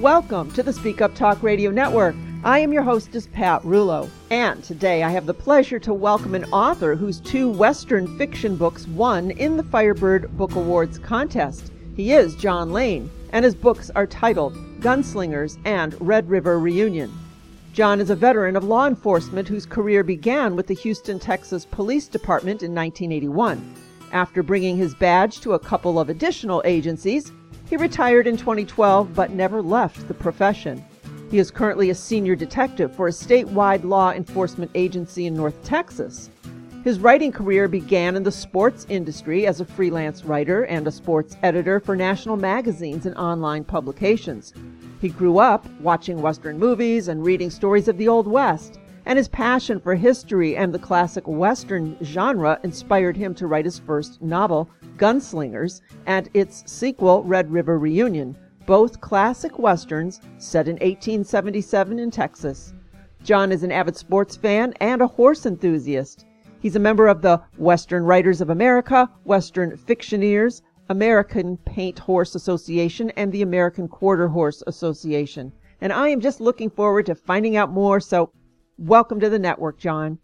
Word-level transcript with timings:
welcome 0.00 0.50
to 0.52 0.62
the 0.62 0.72
Speak 0.72 1.02
Up 1.02 1.14
Talk 1.14 1.42
Radio 1.42 1.70
Network. 1.70 2.16
I 2.42 2.60
am 2.60 2.72
your 2.72 2.82
hostess, 2.82 3.28
Pat 3.34 3.60
Rullo, 3.64 4.08
and 4.30 4.64
today 4.64 5.02
I 5.02 5.10
have 5.10 5.26
the 5.26 5.34
pleasure 5.34 5.78
to 5.78 5.92
welcome 5.92 6.34
an 6.34 6.46
author 6.46 6.94
whose 6.94 7.20
two 7.20 7.50
Western 7.50 8.16
fiction 8.16 8.56
books 8.56 8.88
won 8.88 9.30
in 9.32 9.58
the 9.58 9.62
Firebird 9.62 10.34
Book 10.38 10.54
Awards 10.54 10.98
contest. 10.98 11.70
He 11.96 12.14
is 12.14 12.34
John 12.34 12.72
Layne, 12.72 13.10
and 13.34 13.44
his 13.44 13.54
books 13.54 13.90
are 13.90 14.06
titled 14.06 14.54
Gunslingers 14.80 15.58
and 15.66 15.94
Red 16.00 16.30
River 16.30 16.58
Reunion. 16.58 17.12
John 17.74 18.00
is 18.00 18.08
a 18.08 18.16
veteran 18.16 18.56
of 18.56 18.64
law 18.64 18.86
enforcement 18.86 19.48
whose 19.48 19.66
career 19.66 20.02
began 20.02 20.56
with 20.56 20.66
the 20.66 20.74
Houston, 20.76 21.18
Texas 21.18 21.66
Police 21.66 22.08
Department 22.08 22.62
in 22.62 22.74
1981. 22.74 23.74
After 24.12 24.42
bringing 24.42 24.78
his 24.78 24.94
badge 24.94 25.40
to 25.40 25.52
a 25.52 25.58
couple 25.58 26.00
of 26.00 26.08
additional 26.08 26.62
agencies, 26.64 27.32
he 27.70 27.76
retired 27.76 28.26
in 28.26 28.36
2012 28.36 29.14
but 29.14 29.30
never 29.30 29.62
left 29.62 30.08
the 30.08 30.14
profession. 30.14 30.84
He 31.30 31.38
is 31.38 31.52
currently 31.52 31.90
a 31.90 31.94
senior 31.94 32.34
detective 32.34 32.92
for 32.96 33.06
a 33.06 33.12
statewide 33.12 33.84
law 33.84 34.10
enforcement 34.10 34.72
agency 34.74 35.26
in 35.26 35.34
North 35.34 35.62
Texas. 35.62 36.30
His 36.82 36.98
writing 36.98 37.30
career 37.30 37.68
began 37.68 38.16
in 38.16 38.24
the 38.24 38.32
sports 38.32 38.86
industry 38.88 39.46
as 39.46 39.60
a 39.60 39.64
freelance 39.64 40.24
writer 40.24 40.64
and 40.64 40.84
a 40.88 40.90
sports 40.90 41.36
editor 41.44 41.78
for 41.78 41.94
national 41.94 42.36
magazines 42.36 43.06
and 43.06 43.16
online 43.16 43.62
publications. 43.62 44.52
He 45.00 45.10
grew 45.10 45.38
up 45.38 45.64
watching 45.80 46.20
Western 46.20 46.58
movies 46.58 47.06
and 47.06 47.24
reading 47.24 47.50
stories 47.50 47.86
of 47.86 47.98
the 47.98 48.08
Old 48.08 48.26
West, 48.26 48.80
and 49.06 49.16
his 49.16 49.28
passion 49.28 49.80
for 49.80 49.94
history 49.94 50.56
and 50.56 50.72
the 50.72 50.78
classic 50.78 51.26
Western 51.26 51.96
genre 52.02 52.58
inspired 52.62 53.16
him 53.16 53.34
to 53.34 53.46
write 53.46 53.64
his 53.64 53.78
first 53.78 54.20
novel, 54.22 54.68
Gunslingers, 54.96 55.80
and 56.06 56.28
its 56.34 56.62
sequel, 56.70 57.22
Red 57.24 57.50
River 57.50 57.78
Reunion, 57.78 58.36
both 58.66 59.00
classic 59.00 59.58
westerns 59.58 60.20
set 60.38 60.68
in 60.68 60.74
1877 60.74 61.98
in 61.98 62.10
Texas. 62.10 62.74
John 63.22 63.52
is 63.52 63.62
an 63.62 63.72
avid 63.72 63.96
sports 63.96 64.36
fan 64.36 64.74
and 64.80 65.02
a 65.02 65.06
horse 65.06 65.44
enthusiast. 65.44 66.24
He's 66.60 66.76
a 66.76 66.80
member 66.80 67.08
of 67.08 67.22
the 67.22 67.40
Western 67.56 68.04
Writers 68.04 68.40
of 68.40 68.50
America, 68.50 69.10
Western 69.24 69.76
Fictioneers, 69.76 70.62
American 70.90 71.56
Paint 71.58 71.98
Horse 71.98 72.34
Association, 72.34 73.10
and 73.16 73.32
the 73.32 73.42
American 73.42 73.88
Quarter 73.88 74.28
Horse 74.28 74.62
Association. 74.66 75.52
And 75.80 75.92
I 75.92 76.08
am 76.08 76.20
just 76.20 76.40
looking 76.40 76.68
forward 76.68 77.06
to 77.06 77.14
finding 77.14 77.56
out 77.56 77.70
more. 77.70 78.00
So, 78.00 78.30
welcome 78.80 79.20
to 79.20 79.28
the 79.28 79.38
network, 79.38 79.78
John. 79.78 80.18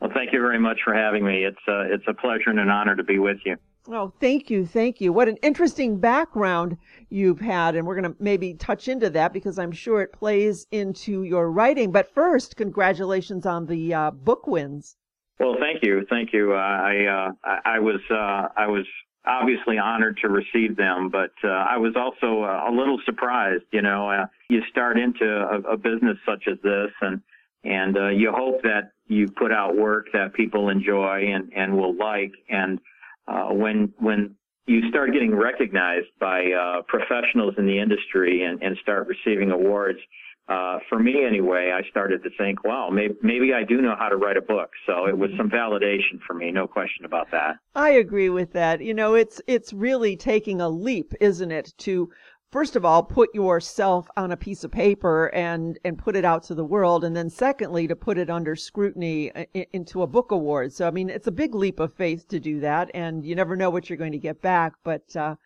Well, 0.00 0.10
thank 0.12 0.32
you 0.32 0.40
very 0.40 0.58
much 0.58 0.80
for 0.84 0.94
having 0.94 1.24
me. 1.24 1.44
It's 1.44 1.56
uh, 1.68 1.82
it's 1.82 2.04
a 2.08 2.14
pleasure 2.14 2.50
and 2.50 2.58
an 2.58 2.68
honor 2.68 2.96
to 2.96 3.04
be 3.04 3.18
with 3.18 3.38
you. 3.44 3.56
Oh, 3.88 4.12
thank 4.20 4.50
you. 4.50 4.66
Thank 4.66 5.00
you. 5.00 5.12
What 5.12 5.28
an 5.28 5.36
interesting 5.42 5.98
background 5.98 6.76
you've 7.08 7.40
had. 7.40 7.74
And 7.74 7.86
we're 7.86 8.00
going 8.00 8.12
to 8.12 8.22
maybe 8.22 8.54
touch 8.54 8.88
into 8.88 9.08
that 9.10 9.32
because 9.32 9.58
I'm 9.58 9.72
sure 9.72 10.02
it 10.02 10.12
plays 10.12 10.66
into 10.70 11.22
your 11.22 11.50
writing. 11.50 11.90
But 11.90 12.12
first, 12.12 12.56
congratulations 12.56 13.46
on 13.46 13.66
the 13.66 13.94
uh, 13.94 14.10
book 14.10 14.46
wins. 14.46 14.96
Well, 15.38 15.56
thank 15.58 15.82
you. 15.82 16.06
Thank 16.10 16.32
you. 16.34 16.52
Uh, 16.52 16.56
I, 16.56 17.06
uh, 17.06 17.32
I, 17.42 17.76
I 17.76 17.78
was, 17.78 18.00
uh, 18.10 18.48
I 18.54 18.66
was 18.66 18.84
obviously 19.24 19.78
honored 19.78 20.18
to 20.22 20.28
receive 20.28 20.76
them, 20.76 21.08
but 21.08 21.32
uh, 21.42 21.48
I 21.48 21.78
was 21.78 21.94
also 21.96 22.44
a 22.44 22.70
little 22.70 23.00
surprised. 23.06 23.64
You 23.72 23.80
know, 23.80 24.10
uh, 24.10 24.26
you 24.50 24.60
start 24.70 24.98
into 24.98 25.24
a, 25.24 25.72
a 25.72 25.76
business 25.78 26.18
such 26.26 26.44
as 26.46 26.58
this, 26.62 26.90
and 27.00 27.22
and 27.64 27.96
uh, 27.96 28.08
you 28.08 28.32
hope 28.34 28.62
that 28.62 28.92
you 29.06 29.28
put 29.28 29.52
out 29.52 29.76
work 29.76 30.06
that 30.12 30.34
people 30.34 30.68
enjoy 30.68 31.26
and 31.32 31.52
and 31.54 31.76
will 31.76 31.96
like, 31.96 32.32
and 32.48 32.80
uh, 33.28 33.48
when 33.48 33.92
when 33.98 34.36
you 34.66 34.88
start 34.88 35.12
getting 35.12 35.34
recognized 35.34 36.06
by 36.20 36.52
uh, 36.52 36.82
professionals 36.82 37.54
in 37.58 37.66
the 37.66 37.78
industry 37.78 38.44
and, 38.44 38.62
and 38.62 38.76
start 38.82 39.08
receiving 39.08 39.50
awards. 39.50 39.98
Uh, 40.48 40.78
for 40.88 40.98
me 40.98 41.24
anyway, 41.24 41.72
I 41.72 41.88
started 41.90 42.24
to 42.24 42.30
think, 42.36 42.64
well, 42.64 42.90
maybe, 42.90 43.14
maybe 43.22 43.52
I 43.54 43.62
do 43.62 43.80
know 43.80 43.94
how 43.96 44.08
to 44.08 44.16
write 44.16 44.36
a 44.36 44.40
book. 44.40 44.70
So 44.84 45.06
it 45.06 45.16
was 45.16 45.30
some 45.36 45.48
validation 45.48 46.20
for 46.26 46.34
me, 46.34 46.50
no 46.50 46.66
question 46.66 47.04
about 47.04 47.30
that. 47.30 47.56
I 47.76 47.90
agree 47.90 48.30
with 48.30 48.52
that. 48.54 48.80
You 48.80 48.92
know, 48.92 49.14
it's 49.14 49.40
it's 49.46 49.72
really 49.72 50.16
taking 50.16 50.60
a 50.60 50.68
leap, 50.68 51.12
isn't 51.20 51.52
it, 51.52 51.72
to 51.78 52.10
first 52.50 52.76
of 52.76 52.84
all 52.84 53.02
put 53.02 53.34
yourself 53.34 54.08
on 54.16 54.32
a 54.32 54.36
piece 54.36 54.64
of 54.64 54.70
paper 54.70 55.26
and 55.34 55.78
and 55.84 55.98
put 55.98 56.16
it 56.16 56.24
out 56.24 56.42
to 56.44 56.54
the 56.54 56.64
world. 56.64 57.04
And 57.04 57.16
then 57.16 57.30
secondly 57.30 57.86
to 57.88 57.96
put 57.96 58.18
it 58.18 58.30
under 58.30 58.56
scrutiny 58.56 59.32
uh, 59.32 59.44
into 59.72 60.02
a 60.02 60.06
book 60.06 60.30
award. 60.30 60.72
So 60.72 60.86
i 60.86 60.90
mean 60.90 61.10
it's 61.10 61.26
a 61.26 61.32
big 61.32 61.54
leap 61.54 61.80
of 61.80 61.92
faith 61.92 62.28
to 62.28 62.40
do 62.40 62.60
that 62.60 62.90
and 62.94 63.24
you 63.24 63.34
never 63.34 63.56
know 63.56 63.70
what 63.70 63.88
you're 63.88 63.96
going 63.96 64.12
to 64.12 64.18
get 64.18 64.42
back. 64.42 64.72
But 64.84 65.14
uh, 65.16 65.36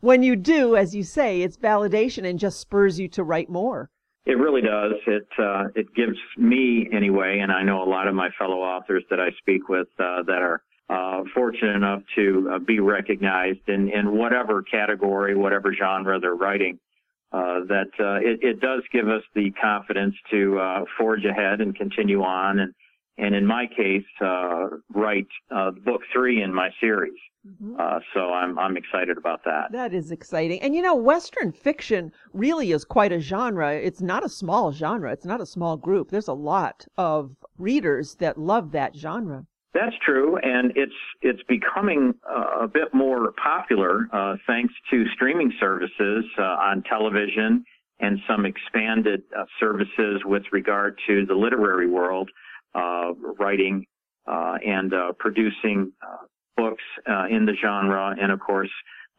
when 0.00 0.22
you 0.22 0.36
do 0.36 0.76
as 0.76 0.94
you 0.94 1.02
say 1.02 1.42
it's 1.42 1.56
validation 1.56 2.28
and 2.28 2.38
just 2.38 2.60
spurs 2.60 2.98
you 2.98 3.08
to 3.08 3.24
write 3.24 3.48
more. 3.48 3.90
It 4.24 4.38
really 4.38 4.60
does. 4.60 4.92
It 5.06 5.26
uh, 5.38 5.64
it 5.74 5.92
gives 5.94 6.18
me 6.36 6.88
anyway 6.92 7.40
and 7.42 7.50
i 7.50 7.62
know 7.62 7.82
a 7.82 7.88
lot 7.88 8.08
of 8.08 8.14
my 8.14 8.30
fellow 8.38 8.58
authors 8.58 9.04
that 9.10 9.20
i 9.20 9.30
speak 9.38 9.68
with 9.68 9.88
uh, 9.98 10.22
that 10.24 10.42
are 10.42 10.62
uh, 10.92 11.22
fortunate 11.34 11.74
enough 11.74 12.02
to 12.14 12.50
uh, 12.52 12.58
be 12.58 12.78
recognized 12.80 13.66
in, 13.68 13.88
in 13.88 14.16
whatever 14.16 14.62
category, 14.62 15.34
whatever 15.34 15.74
genre 15.74 16.20
they're 16.20 16.34
writing. 16.34 16.78
Uh, 17.32 17.64
that 17.66 17.88
uh, 17.98 18.16
it, 18.16 18.40
it, 18.42 18.60
does 18.60 18.82
give 18.92 19.08
us 19.08 19.22
the 19.34 19.50
confidence 19.52 20.14
to 20.30 20.58
uh, 20.58 20.84
forge 20.98 21.24
ahead 21.24 21.62
and 21.62 21.74
continue 21.74 22.22
on, 22.22 22.58
and 22.58 22.74
and 23.16 23.34
in 23.34 23.46
my 23.46 23.66
case, 23.66 24.04
uh, 24.20 24.66
write 24.92 25.28
book 25.82 26.02
three 26.12 26.42
in 26.42 26.52
my 26.52 26.68
series. 26.78 27.18
Mm-hmm. 27.48 27.76
so 28.12 28.34
I'm 28.34 28.58
I'm 28.58 28.76
excited 28.76 29.16
about 29.16 29.44
that. 29.46 29.72
That 29.72 29.94
is 29.94 30.10
exciting, 30.10 30.60
and 30.60 30.74
you 30.74 30.82
know, 30.82 30.94
Western 30.94 31.52
fiction 31.52 32.12
really 32.34 32.70
is 32.70 32.84
quite 32.84 33.12
a 33.12 33.18
genre. 33.18 33.72
It's 33.72 34.02
not 34.02 34.26
a 34.26 34.28
small 34.28 34.70
genre. 34.70 35.10
It's 35.10 35.24
not 35.24 35.40
a 35.40 35.46
small 35.46 35.78
group. 35.78 36.10
There's 36.10 36.28
a 36.28 36.34
lot 36.34 36.84
of 36.98 37.34
readers 37.56 38.16
that 38.16 38.36
love 38.36 38.72
that 38.72 38.94
genre. 38.94 39.46
That's 39.74 39.96
true, 40.04 40.36
and 40.36 40.72
it's 40.76 40.92
it's 41.22 41.42
becoming 41.48 42.12
uh, 42.28 42.64
a 42.64 42.68
bit 42.68 42.92
more 42.92 43.32
popular 43.42 44.06
uh, 44.12 44.36
thanks 44.46 44.74
to 44.90 45.04
streaming 45.14 45.50
services 45.58 46.24
uh, 46.38 46.42
on 46.42 46.82
television 46.82 47.64
and 47.98 48.18
some 48.28 48.44
expanded 48.44 49.22
uh, 49.36 49.44
services 49.58 50.20
with 50.26 50.42
regard 50.52 50.98
to 51.06 51.24
the 51.24 51.34
literary 51.34 51.88
world, 51.88 52.28
uh, 52.74 53.12
writing 53.38 53.86
uh, 54.26 54.58
and 54.66 54.92
producing 55.18 55.90
books 56.56 56.82
in 57.30 57.46
the 57.46 57.54
genre, 57.62 58.14
and 58.20 58.30
of 58.30 58.40
course, 58.40 58.70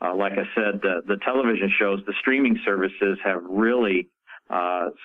like 0.02 0.34
I 0.34 0.46
said, 0.54 0.82
the, 0.82 1.02
the 1.08 1.18
television 1.26 1.72
shows, 1.80 2.02
the 2.06 2.14
streaming 2.20 2.60
services 2.64 3.18
have 3.24 3.42
really 3.50 4.08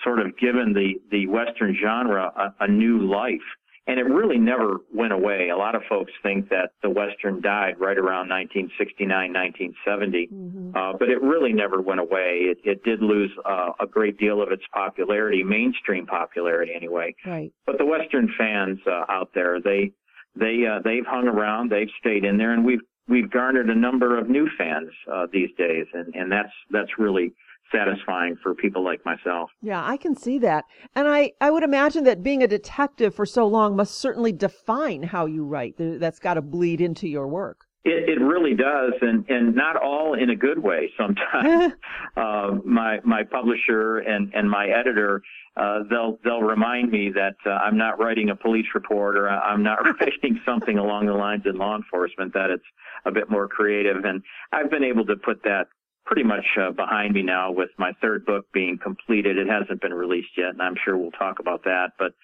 sort 0.04 0.20
of 0.20 0.36
given 0.36 0.74
the 0.74 1.00
the 1.10 1.26
Western 1.26 1.74
genre 1.82 2.30
a, 2.36 2.64
a 2.64 2.68
new 2.68 3.08
life 3.10 3.40
and 3.88 3.98
it 3.98 4.04
really 4.04 4.36
never 4.36 4.76
went 4.94 5.14
away. 5.14 5.48
A 5.48 5.56
lot 5.56 5.74
of 5.74 5.82
folks 5.88 6.12
think 6.22 6.50
that 6.50 6.72
the 6.82 6.90
Western 6.90 7.40
died 7.40 7.80
right 7.80 7.96
around 7.96 8.28
1969, 8.28 9.08
1970, 9.08 10.28
mm-hmm. 10.28 10.76
uh, 10.76 10.92
but 10.92 11.08
it 11.08 11.22
really 11.22 11.54
never 11.54 11.80
went 11.80 11.98
away. 11.98 12.52
It, 12.52 12.58
it 12.64 12.84
did 12.84 13.00
lose 13.00 13.30
uh, 13.46 13.70
a 13.80 13.86
great 13.86 14.18
deal 14.18 14.42
of 14.42 14.52
its 14.52 14.62
popularity, 14.74 15.42
mainstream 15.42 16.06
popularity 16.06 16.72
anyway. 16.76 17.14
Right. 17.24 17.50
But 17.64 17.78
the 17.78 17.86
Western 17.86 18.30
fans 18.36 18.78
uh, 18.86 19.06
out 19.08 19.30
there, 19.34 19.58
they 19.58 19.92
they 20.36 20.66
uh, 20.70 20.80
they've 20.84 21.06
hung 21.06 21.26
around, 21.26 21.70
they've 21.70 21.90
stayed 21.98 22.24
in 22.24 22.36
there, 22.36 22.52
and 22.52 22.66
we've 22.66 22.82
we've 23.08 23.30
garnered 23.30 23.70
a 23.70 23.74
number 23.74 24.18
of 24.18 24.28
new 24.28 24.48
fans 24.58 24.90
uh, 25.10 25.26
these 25.32 25.48
days, 25.56 25.86
and 25.94 26.14
and 26.14 26.30
that's 26.30 26.52
that's 26.70 26.90
really 26.98 27.32
satisfying 27.72 28.36
for 28.42 28.54
people 28.54 28.84
like 28.84 29.04
myself. 29.04 29.50
Yeah, 29.62 29.84
I 29.84 29.96
can 29.96 30.16
see 30.16 30.38
that. 30.40 30.64
And 30.94 31.08
I, 31.08 31.32
I 31.40 31.50
would 31.50 31.62
imagine 31.62 32.04
that 32.04 32.22
being 32.22 32.42
a 32.42 32.48
detective 32.48 33.14
for 33.14 33.26
so 33.26 33.46
long 33.46 33.76
must 33.76 33.96
certainly 33.96 34.32
define 34.32 35.02
how 35.02 35.26
you 35.26 35.44
write. 35.44 35.74
That's 35.78 36.18
got 36.18 36.34
to 36.34 36.42
bleed 36.42 36.80
into 36.80 37.08
your 37.08 37.28
work. 37.28 37.64
It, 37.84 38.08
it 38.08 38.22
really 38.22 38.54
does, 38.54 38.92
and, 39.00 39.24
and 39.28 39.54
not 39.54 39.76
all 39.76 40.14
in 40.14 40.30
a 40.30 40.36
good 40.36 40.58
way. 40.58 40.90
Sometimes 40.98 41.72
uh, 42.16 42.56
my 42.64 42.98
my 43.04 43.22
publisher 43.24 43.98
and, 43.98 44.32
and 44.34 44.50
my 44.50 44.68
editor 44.68 45.22
uh, 45.58 45.80
they'll 45.90 46.18
they'll 46.22 46.42
remind 46.42 46.90
me 46.90 47.10
that 47.12 47.34
uh, 47.44 47.50
I'm 47.50 47.76
not 47.76 47.98
writing 47.98 48.30
a 48.30 48.36
police 48.36 48.66
report 48.74 49.16
or 49.16 49.28
I'm 49.28 49.62
not 49.62 49.78
writing 50.00 50.40
something 50.46 50.78
along 50.78 51.06
the 51.06 51.14
lines 51.14 51.46
of 51.46 51.56
law 51.56 51.76
enforcement. 51.76 52.32
That 52.34 52.50
it's 52.50 52.64
a 53.04 53.10
bit 53.10 53.28
more 53.28 53.48
creative, 53.48 54.04
and 54.04 54.22
I've 54.52 54.70
been 54.70 54.84
able 54.84 55.04
to 55.06 55.16
put 55.16 55.42
that 55.42 55.66
pretty 56.08 56.24
much 56.24 56.46
uh, 56.58 56.70
behind 56.70 57.12
me 57.12 57.22
now 57.22 57.52
with 57.52 57.68
my 57.76 57.92
third 58.00 58.24
book 58.24 58.46
being 58.54 58.78
completed. 58.82 59.36
It 59.36 59.46
hasn't 59.46 59.82
been 59.82 59.92
released 59.92 60.30
yet, 60.38 60.48
and 60.48 60.62
I'm 60.62 60.74
sure 60.82 60.96
we'll 60.96 61.10
talk 61.10 61.38
about 61.38 61.64
that. 61.64 61.90
But 61.98 62.14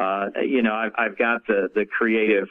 uh, 0.00 0.28
you 0.40 0.62
know, 0.62 0.72
I've, 0.72 0.92
I've 0.96 1.18
got 1.18 1.40
the 1.48 1.68
the 1.74 1.84
creative 1.84 2.46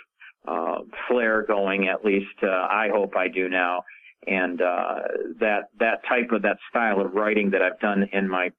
uh, 0.46 0.80
flair 1.08 1.46
going. 1.48 1.88
At 1.88 2.04
least 2.04 2.36
uh, 2.44 2.48
I 2.48 2.90
hope 2.92 3.16
I 3.16 3.30
do 3.30 3.48
now, 3.48 3.84
and 4.28 4.62
uh, 4.62 4.96
that 5.40 5.70
that 5.80 6.02
type 6.10 6.32
of 6.34 6.42
that 6.42 6.58
style 6.70 7.00
of 7.00 7.14
writing 7.14 7.52
that 7.52 7.62
I've 7.62 7.80
done 7.80 8.10
in 8.12 8.28
my 8.28 8.50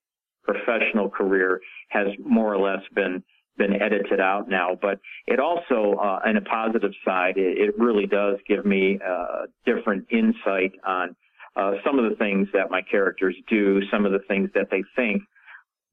professional 0.43 1.11
career 1.11 1.61
has 1.91 2.07
more 2.19 2.55
or 2.55 2.59
less 2.59 2.83
been 2.95 3.23
been 3.59 3.75
edited 3.75 4.19
out 4.19 4.49
now, 4.49 4.71
but 4.81 4.99
it 5.27 5.39
also, 5.39 5.99
uh, 6.03 6.21
in 6.25 6.39
a 6.39 6.41
positive 6.41 6.93
side, 7.05 7.37
it, 7.37 7.59
it 7.59 7.79
really 7.79 8.07
does 8.07 8.39
give 8.49 8.65
me 8.65 8.99
different 9.67 10.07
insight 10.11 10.73
on 10.87 11.15
uh, 11.57 11.73
some 11.85 11.99
of 11.99 12.09
the 12.09 12.17
things 12.17 12.49
that 12.53 12.71
my 12.71 12.83
characters 12.83 13.37
do, 13.49 13.81
some 13.91 14.07
of 14.07 14.13
the 14.13 14.21
things 14.29 14.51
that 14.55 14.69
they 14.71 14.83
think. 14.97 15.23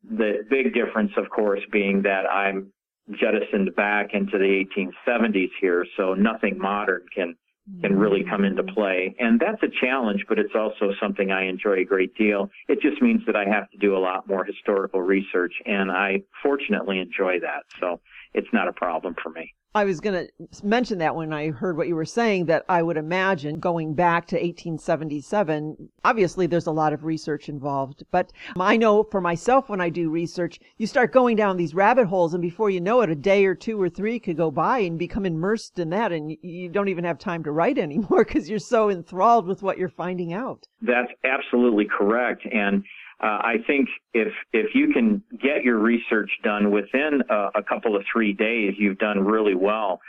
The 0.10 0.46
big 0.50 0.74
difference, 0.74 1.12
of 1.18 1.30
course, 1.30 1.62
being 1.72 2.02
that 2.04 2.26
I'm 2.26 2.72
jettisoned 3.12 3.76
back 3.76 4.14
into 4.14 4.38
the 4.38 4.66
1870s 4.78 5.50
here, 5.60 5.86
so 5.98 6.14
nothing 6.14 6.58
modern 6.58 7.06
can 7.14 7.36
can 7.82 7.98
really 7.98 8.24
come 8.28 8.44
into 8.44 8.64
play. 8.64 9.16
And 9.20 9.40
that's 9.40 9.62
a 9.62 9.68
challenge, 9.80 10.26
but 10.28 10.40
it's 10.40 10.56
also 10.56 10.92
something 11.00 11.32
I 11.32 11.44
enjoy 11.44 11.82
a 11.82 11.86
great 11.86 12.16
deal. 12.16 12.50
It 12.68 12.82
just 12.82 13.00
means 13.02 13.22
that 13.28 13.36
I 13.36 13.46
have 13.46 13.70
to 13.72 13.78
do 13.78 13.96
a 13.96 14.00
lot 14.00 14.28
more 14.28 14.44
historical 14.44 15.02
research, 15.02 15.54
and 15.66 15.92
I 15.92 16.24
fortunately 16.42 17.00
enjoy 17.00 17.40
that. 17.42 17.64
So 17.80 18.00
it's 18.34 18.48
not 18.54 18.68
a 18.68 18.74
problem 18.74 19.16
for 19.22 19.30
me. 19.30 19.54
I 19.76 19.86
was 19.86 20.00
going 20.00 20.26
to 20.26 20.66
mention 20.66 20.98
that 20.98 21.16
when 21.16 21.31
I 21.31 21.50
heard 21.50 21.78
what 21.78 21.88
you 21.88 21.96
were 21.96 22.04
saying, 22.04 22.46
that 22.46 22.66
I 22.68 22.81
would 22.81 22.98
imagine 22.98 23.60
going 23.60 23.94
back 23.94 24.26
to 24.28 24.36
1877, 24.36 25.90
obviously 26.04 26.48
there's 26.48 26.66
a 26.66 26.72
lot 26.72 26.92
of 26.92 27.04
research 27.04 27.50
involved. 27.50 28.04
But 28.10 28.34
I 28.60 28.78
know 28.78 29.04
for 29.04 29.22
myself, 29.22 29.70
when 29.70 29.80
I 29.80 29.90
do 29.90 30.10
research, 30.10 30.60
you 30.80 30.88
start 30.88 31.14
going 31.14 31.36
down 31.36 31.58
these 31.58 31.76
rabbit 31.76 32.08
holes, 32.08 32.34
and 32.34 32.42
before 32.42 32.72
you 32.72 32.81
know 32.81 33.02
it, 33.02 33.12
a 33.12 33.16
day 33.16 33.46
or 33.46 33.54
two 33.54 33.80
or 33.80 33.90
three 33.90 34.20
could 34.20 34.38
go 34.38 34.50
by 34.50 34.80
and 34.80 34.98
become 34.98 35.26
immersed 35.26 35.78
in 35.78 35.92
that, 35.92 36.12
and 36.12 36.36
you 36.42 36.70
don't 36.70 36.90
even 36.90 37.04
have 37.04 37.20
time 37.20 37.44
to 37.44 37.52
write 37.52 37.78
anymore 37.78 38.26
because 38.26 38.50
you're 38.50 38.58
so 38.58 38.90
enthralled 38.90 39.46
with 39.46 39.62
what 39.62 39.78
you're 39.78 39.88
finding 39.88 40.34
out. 40.34 40.66
That's 40.81 41.12
absolutely 41.24 41.86
correct. 41.86 42.44
And 42.52 42.84
uh, 43.21 43.25
I 43.25 43.56
think 43.68 43.89
if 44.13 44.31
if 44.54 44.74
you 44.74 44.94
can 44.94 45.21
get 45.42 45.63
your 45.63 45.80
research 45.80 46.31
done 46.44 46.71
within 46.71 47.21
a, 47.30 47.50
a 47.56 47.63
couple 47.63 47.95
of 47.95 48.04
three 48.12 48.33
days, 48.33 48.75
you've 48.77 48.98
done 48.98 49.19
really 49.25 49.56
well. 49.56 50.00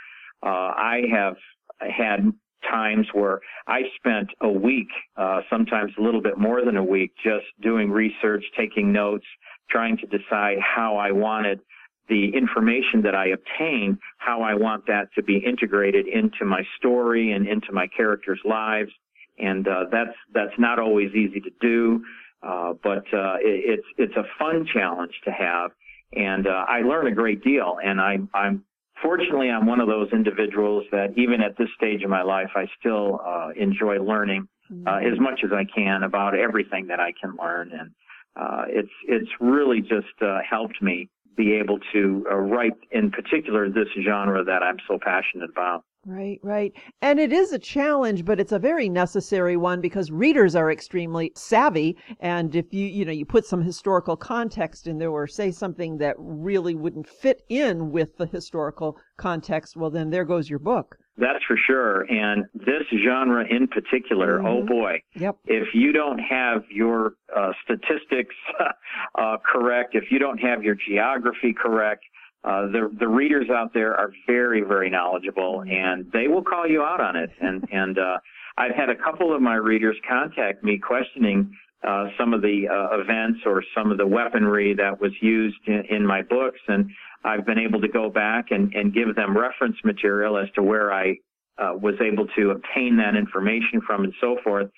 Uh, 0.43 0.47
I 0.47 1.01
have 1.11 1.35
had 1.79 2.31
times 2.69 3.07
where 3.13 3.39
I 3.67 3.81
spent 3.97 4.29
a 4.41 4.49
week, 4.49 4.87
uh, 5.17 5.41
sometimes 5.49 5.91
a 5.97 6.01
little 6.01 6.21
bit 6.21 6.37
more 6.37 6.63
than 6.63 6.77
a 6.77 6.83
week, 6.83 7.11
just 7.23 7.45
doing 7.61 7.89
research, 7.89 8.43
taking 8.57 8.91
notes, 8.91 9.25
trying 9.69 9.97
to 9.97 10.05
decide 10.05 10.57
how 10.59 10.95
I 10.97 11.11
wanted 11.11 11.59
the 12.07 12.29
information 12.35 13.01
that 13.03 13.15
I 13.15 13.27
obtained, 13.27 13.97
how 14.17 14.41
I 14.41 14.53
want 14.55 14.85
that 14.87 15.07
to 15.15 15.23
be 15.23 15.37
integrated 15.37 16.07
into 16.07 16.45
my 16.45 16.61
story 16.77 17.31
and 17.31 17.47
into 17.47 17.71
my 17.71 17.87
characters' 17.87 18.41
lives. 18.43 18.91
And 19.39 19.67
uh, 19.67 19.85
that's 19.91 20.15
that's 20.33 20.57
not 20.59 20.77
always 20.77 21.13
easy 21.15 21.39
to 21.39 21.49
do. 21.61 22.03
Uh, 22.43 22.73
but 22.83 23.05
uh, 23.13 23.35
it, 23.39 23.79
it's 23.79 23.87
it's 23.97 24.15
a 24.15 24.23
fun 24.39 24.65
challenge 24.73 25.13
to 25.25 25.31
have, 25.31 25.71
and 26.13 26.47
uh, 26.47 26.65
I 26.67 26.81
learn 26.81 27.07
a 27.07 27.13
great 27.13 27.43
deal. 27.43 27.77
And 27.83 28.01
I, 28.01 28.17
I'm 28.33 28.63
fortunately 29.01 29.49
I'm 29.49 29.65
one 29.65 29.79
of 29.79 29.87
those 29.87 30.09
individuals 30.11 30.85
that 30.91 31.13
even 31.17 31.41
at 31.41 31.57
this 31.57 31.69
stage 31.75 32.03
of 32.03 32.09
my 32.09 32.23
life, 32.23 32.49
I 32.55 32.65
still 32.79 33.21
uh, 33.25 33.49
enjoy 33.55 34.01
learning 34.01 34.47
uh, 34.87 34.97
as 34.97 35.19
much 35.19 35.41
as 35.43 35.51
I 35.53 35.65
can 35.65 36.03
about 36.03 36.33
everything 36.33 36.87
that 36.87 36.99
I 36.99 37.13
can 37.19 37.35
learn, 37.39 37.71
and 37.73 37.91
uh, 38.35 38.63
it's 38.67 38.91
it's 39.07 39.29
really 39.39 39.81
just 39.81 40.21
uh, 40.21 40.39
helped 40.49 40.81
me 40.81 41.09
be 41.35 41.53
able 41.53 41.79
to 41.93 42.25
uh, 42.29 42.35
write 42.35 42.73
in 42.91 43.11
particular 43.11 43.69
this 43.69 43.87
genre 44.03 44.43
that 44.43 44.63
I'm 44.63 44.77
so 44.87 44.97
passionate 45.01 45.49
about. 45.49 45.83
Right, 46.05 46.39
right. 46.41 46.73
And 47.03 47.19
it 47.19 47.31
is 47.31 47.51
a 47.51 47.59
challenge, 47.59 48.25
but 48.25 48.39
it's 48.39 48.51
a 48.51 48.59
very 48.59 48.89
necessary 48.89 49.55
one 49.55 49.81
because 49.81 50.09
readers 50.09 50.55
are 50.55 50.71
extremely 50.71 51.31
savvy. 51.35 51.95
And 52.19 52.55
if 52.55 52.73
you, 52.73 52.87
you 52.87 53.05
know, 53.05 53.11
you 53.11 53.25
put 53.25 53.45
some 53.45 53.61
historical 53.61 54.17
context 54.17 54.87
in 54.87 54.97
there 54.97 55.11
or 55.11 55.27
say 55.27 55.51
something 55.51 55.99
that 55.99 56.15
really 56.17 56.73
wouldn't 56.73 57.07
fit 57.07 57.43
in 57.49 57.91
with 57.91 58.17
the 58.17 58.25
historical 58.25 58.97
context, 59.17 59.77
well, 59.77 59.91
then 59.91 60.09
there 60.09 60.25
goes 60.25 60.49
your 60.49 60.59
book. 60.59 60.97
That's 61.17 61.43
for 61.45 61.57
sure. 61.67 62.01
And 62.11 62.45
this 62.55 62.83
genre 63.05 63.45
in 63.47 63.67
particular, 63.67 64.39
oh 64.39 64.43
mm-hmm. 64.43 64.63
oh 64.63 64.65
boy. 64.65 65.01
Yep. 65.13 65.37
If 65.45 65.67
you 65.75 65.91
don't 65.91 66.19
have 66.19 66.63
your 66.71 67.13
uh, 67.35 67.51
statistics 67.63 68.35
uh, 69.19 69.37
correct, 69.45 69.93
if 69.93 70.05
you 70.09 70.17
don't 70.17 70.39
have 70.39 70.63
your 70.63 70.75
geography 70.75 71.53
correct, 71.53 72.03
uh, 72.43 72.67
the 72.67 72.91
the 72.99 73.07
readers 73.07 73.49
out 73.49 73.73
there 73.73 73.93
are 73.93 74.11
very 74.25 74.61
very 74.61 74.89
knowledgeable 74.89 75.61
and 75.61 76.11
they 76.11 76.27
will 76.27 76.43
call 76.43 76.67
you 76.67 76.81
out 76.81 76.99
on 76.99 77.15
it. 77.15 77.29
And 77.39 77.63
and 77.71 77.97
uh, 77.97 78.17
I've 78.57 78.75
had 78.75 78.89
a 78.89 78.95
couple 78.95 79.35
of 79.35 79.41
my 79.41 79.55
readers 79.55 79.95
contact 80.07 80.63
me 80.63 80.79
questioning 80.79 81.55
uh, 81.87 82.07
some 82.17 82.33
of 82.33 82.41
the 82.41 82.67
uh, 82.67 82.99
events 82.99 83.39
or 83.45 83.63
some 83.75 83.91
of 83.91 83.97
the 83.97 84.05
weaponry 84.05 84.75
that 84.75 85.01
was 85.01 85.11
used 85.19 85.57
in, 85.65 85.83
in, 85.89 86.05
my 86.05 86.21
books 86.21 86.59
and 86.67 86.91
I've 87.23 87.43
been 87.43 87.57
able 87.57 87.81
to 87.81 87.87
go 87.87 88.09
back 88.09 88.51
and, 88.51 88.71
and 88.75 88.93
give 88.93 89.15
them 89.15 89.35
reference 89.35 89.77
material 89.83 90.37
as 90.37 90.47
to 90.55 90.61
where 90.61 90.93
I 90.93 91.15
uh, 91.57 91.73
was 91.73 91.95
able 91.99 92.27
to 92.35 92.51
obtain 92.51 92.97
that 92.97 93.15
information 93.15 93.81
from 93.85 94.03
and 94.03 94.13
so 94.21 94.37
forth. 94.43 94.69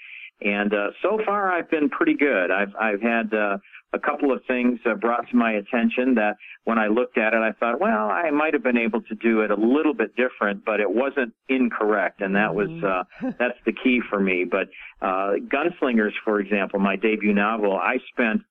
And 0.42 0.74
uh, 0.74 0.92
so 1.01 1.19
far 1.25 1.51
I've 1.51 1.69
been 1.69 1.89
pretty 1.89 2.16
good. 2.16 2.51
I've 2.51 2.74
I've 2.80 3.01
had 3.01 3.33
a 3.94 4.00
couple 4.00 4.31
of 4.31 4.42
things 4.48 4.80
uh, 4.86 4.95
brought 4.95 5.30
to 5.30 5.36
my 5.36 5.54
attention 5.54 6.16
that 6.16 6.36
when 6.63 6.80
I 6.80 6.88
looked 6.88 7.18
at 7.18 7.34
it, 7.34 7.38
I 7.38 7.51
thought, 7.60 7.80
well, 7.80 8.10
I 8.10 8.31
might 8.31 8.54
have 8.54 8.63
been 8.63 8.78
able 8.78 9.01
to 9.01 9.16
do 9.16 9.42
it 9.42 9.51
a 9.51 9.56
little 9.56 9.94
bit 9.94 10.16
different, 10.16 10.66
but 10.66 10.80
it 10.80 10.90
wasn't 10.90 11.34
incorrect, 11.48 12.22
and 12.22 12.36
that 12.36 12.54
was 12.56 12.69
mm-hmm. 12.69 13.28
uh, 13.28 13.31
that's 13.40 13.60
the 13.66 13.74
key 13.74 14.01
for 14.10 14.19
me. 14.19 14.45
But 14.50 14.68
uh, 15.01 15.34
Gunslingers, 15.48 16.13
for 16.25 16.40
example, 16.40 16.80
my 16.80 16.95
debut 16.95 17.34
novel, 17.34 17.78
I 17.78 17.98
spent 18.12 18.42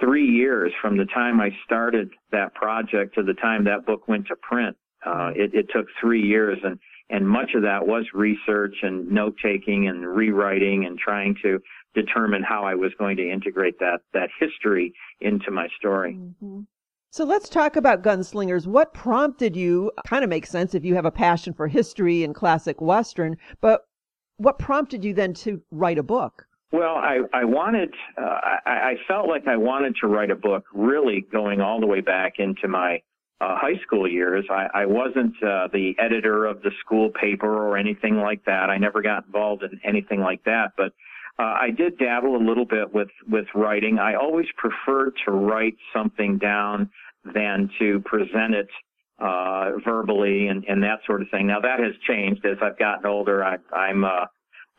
three 0.00 0.26
years 0.26 0.72
from 0.80 0.96
the 0.96 1.06
time 1.06 1.40
I 1.40 1.50
started 1.64 2.10
that 2.32 2.54
project 2.54 3.14
to 3.16 3.22
the 3.22 3.34
time 3.34 3.64
that 3.64 3.84
book 3.84 4.08
went 4.08 4.26
to 4.28 4.36
print. 4.36 4.76
Uh, 5.04 5.30
it, 5.34 5.54
it 5.54 5.66
took 5.72 5.86
three 6.00 6.22
years, 6.22 6.58
and 6.64 6.78
and 7.10 7.26
much 7.26 7.50
of 7.54 7.62
that 7.62 7.86
was 7.86 8.04
research 8.12 8.74
and 8.82 9.10
note 9.10 9.34
taking 9.42 9.88
and 9.88 10.06
rewriting 10.06 10.84
and 10.84 10.98
trying 10.98 11.34
to 11.42 11.58
determine 11.94 12.42
how 12.42 12.64
I 12.64 12.74
was 12.74 12.92
going 12.98 13.16
to 13.16 13.30
integrate 13.30 13.78
that 13.80 14.00
that 14.12 14.28
history 14.38 14.92
into 15.20 15.50
my 15.50 15.68
story. 15.78 16.14
Mm-hmm. 16.14 16.60
So 17.10 17.24
let's 17.24 17.48
talk 17.48 17.76
about 17.76 18.02
gunslingers. 18.02 18.66
What 18.66 18.92
prompted 18.92 19.56
you? 19.56 19.90
Kind 20.06 20.24
of 20.24 20.30
makes 20.30 20.50
sense 20.50 20.74
if 20.74 20.84
you 20.84 20.94
have 20.94 21.06
a 21.06 21.10
passion 21.10 21.54
for 21.54 21.66
history 21.66 22.22
and 22.22 22.34
classic 22.34 22.80
western, 22.80 23.36
but 23.60 23.82
what 24.36 24.58
prompted 24.58 25.04
you 25.04 25.14
then 25.14 25.34
to 25.34 25.60
write 25.70 25.98
a 25.98 26.02
book? 26.02 26.44
Well, 26.70 26.96
I, 26.96 27.20
I 27.32 27.44
wanted, 27.44 27.94
uh, 28.20 28.40
I, 28.66 28.70
I 28.70 28.94
felt 29.08 29.26
like 29.26 29.48
I 29.48 29.56
wanted 29.56 29.96
to 30.02 30.06
write 30.06 30.30
a 30.30 30.36
book 30.36 30.64
really 30.74 31.26
going 31.32 31.62
all 31.62 31.80
the 31.80 31.86
way 31.86 32.02
back 32.02 32.34
into 32.38 32.68
my 32.68 33.00
uh, 33.40 33.56
high 33.56 33.80
school 33.86 34.06
years. 34.06 34.44
I, 34.50 34.66
I 34.74 34.86
wasn't 34.86 35.34
uh, 35.42 35.68
the 35.72 35.94
editor 35.98 36.44
of 36.44 36.60
the 36.62 36.70
school 36.84 37.10
paper 37.10 37.50
or 37.50 37.78
anything 37.78 38.18
like 38.18 38.44
that. 38.44 38.68
I 38.68 38.76
never 38.76 39.00
got 39.00 39.24
involved 39.24 39.62
in 39.62 39.80
anything 39.82 40.20
like 40.20 40.44
that, 40.44 40.72
but 40.76 40.92
uh, 41.38 41.54
I 41.60 41.70
did 41.70 41.98
dabble 41.98 42.36
a 42.36 42.44
little 42.44 42.64
bit 42.64 42.92
with 42.92 43.10
with 43.28 43.46
writing. 43.54 43.98
I 43.98 44.14
always 44.14 44.46
preferred 44.56 45.14
to 45.24 45.32
write 45.32 45.76
something 45.92 46.38
down 46.38 46.90
than 47.24 47.70
to 47.78 48.00
present 48.00 48.54
it 48.54 48.68
uh, 49.18 49.72
verbally 49.84 50.48
and, 50.48 50.64
and 50.68 50.82
that 50.82 51.00
sort 51.06 51.22
of 51.22 51.28
thing. 51.30 51.46
Now 51.46 51.60
that 51.60 51.80
has 51.80 51.94
changed 52.06 52.44
as 52.44 52.58
I've 52.62 52.78
gotten 52.78 53.06
older. 53.06 53.44
I, 53.44 53.58
I'm 53.72 54.04
uh, 54.04 54.26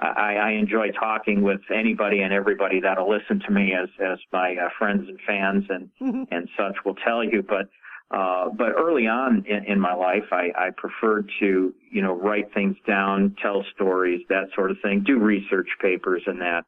I, 0.01 0.35
I 0.35 0.51
enjoy 0.51 0.91
talking 0.91 1.41
with 1.41 1.59
anybody 1.73 2.21
and 2.21 2.33
everybody 2.33 2.79
that'll 2.79 3.09
listen 3.09 3.41
to 3.45 3.51
me, 3.51 3.73
as 3.73 3.89
as 3.99 4.17
my 4.31 4.55
uh, 4.55 4.69
friends 4.77 5.07
and 5.07 5.19
fans 5.27 5.65
and 5.69 5.89
and 6.31 6.49
such 6.57 6.75
will 6.85 6.95
tell 6.95 7.23
you. 7.23 7.41
But 7.41 7.69
uh, 8.11 8.49
but 8.49 8.71
early 8.75 9.05
on 9.05 9.45
in, 9.47 9.65
in 9.65 9.79
my 9.79 9.93
life, 9.93 10.23
I, 10.31 10.49
I, 10.57 10.69
preferred 10.75 11.29
to, 11.41 11.73
you 11.91 12.01
know, 12.01 12.13
write 12.13 12.51
things 12.55 12.75
down, 12.87 13.35
tell 13.39 13.63
stories, 13.75 14.21
that 14.29 14.45
sort 14.55 14.71
of 14.71 14.77
thing, 14.81 15.03
do 15.05 15.19
research 15.19 15.67
papers 15.79 16.23
and 16.25 16.41
that. 16.41 16.65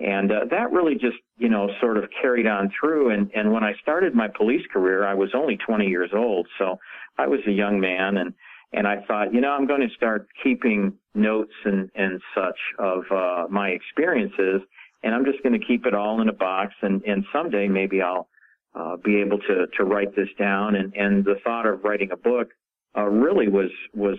And 0.00 0.32
uh, 0.32 0.40
that 0.50 0.72
really 0.72 0.94
just, 0.94 1.18
you 1.36 1.50
know, 1.50 1.68
sort 1.80 1.98
of 1.98 2.04
carried 2.22 2.46
on 2.46 2.70
through. 2.80 3.10
And, 3.10 3.30
and 3.34 3.52
when 3.52 3.64
I 3.64 3.74
started 3.82 4.14
my 4.14 4.28
police 4.28 4.64
career, 4.72 5.06
I 5.06 5.12
was 5.12 5.30
only 5.34 5.58
20 5.58 5.86
years 5.86 6.10
old. 6.14 6.46
So 6.58 6.78
I 7.18 7.26
was 7.26 7.40
a 7.46 7.52
young 7.52 7.80
man 7.80 8.16
and, 8.16 8.32
and 8.72 8.86
I 8.86 9.04
thought, 9.06 9.34
you 9.34 9.42
know, 9.42 9.50
I'm 9.50 9.66
going 9.66 9.86
to 9.86 9.94
start 9.94 10.28
keeping 10.42 10.94
notes 11.14 11.52
and, 11.64 11.90
and 11.96 12.20
such 12.34 12.58
of 12.78 13.02
uh, 13.10 13.46
my 13.50 13.70
experiences. 13.70 14.62
And 15.02 15.14
I'm 15.14 15.26
just 15.26 15.42
going 15.42 15.58
to 15.58 15.66
keep 15.66 15.84
it 15.84 15.94
all 15.94 16.22
in 16.22 16.28
a 16.28 16.32
box. 16.32 16.72
And, 16.80 17.02
and 17.02 17.24
someday 17.32 17.68
maybe 17.68 18.00
I'll, 18.00 18.28
uh, 18.78 18.96
be 18.96 19.20
able 19.20 19.38
to 19.38 19.66
to 19.76 19.84
write 19.84 20.14
this 20.14 20.28
down. 20.38 20.76
And 20.76 20.94
and 20.94 21.24
the 21.24 21.36
thought 21.44 21.66
of 21.66 21.84
writing 21.84 22.10
a 22.12 22.16
book 22.16 22.48
uh, 22.96 23.04
really 23.04 23.48
was 23.48 23.70
was 23.94 24.18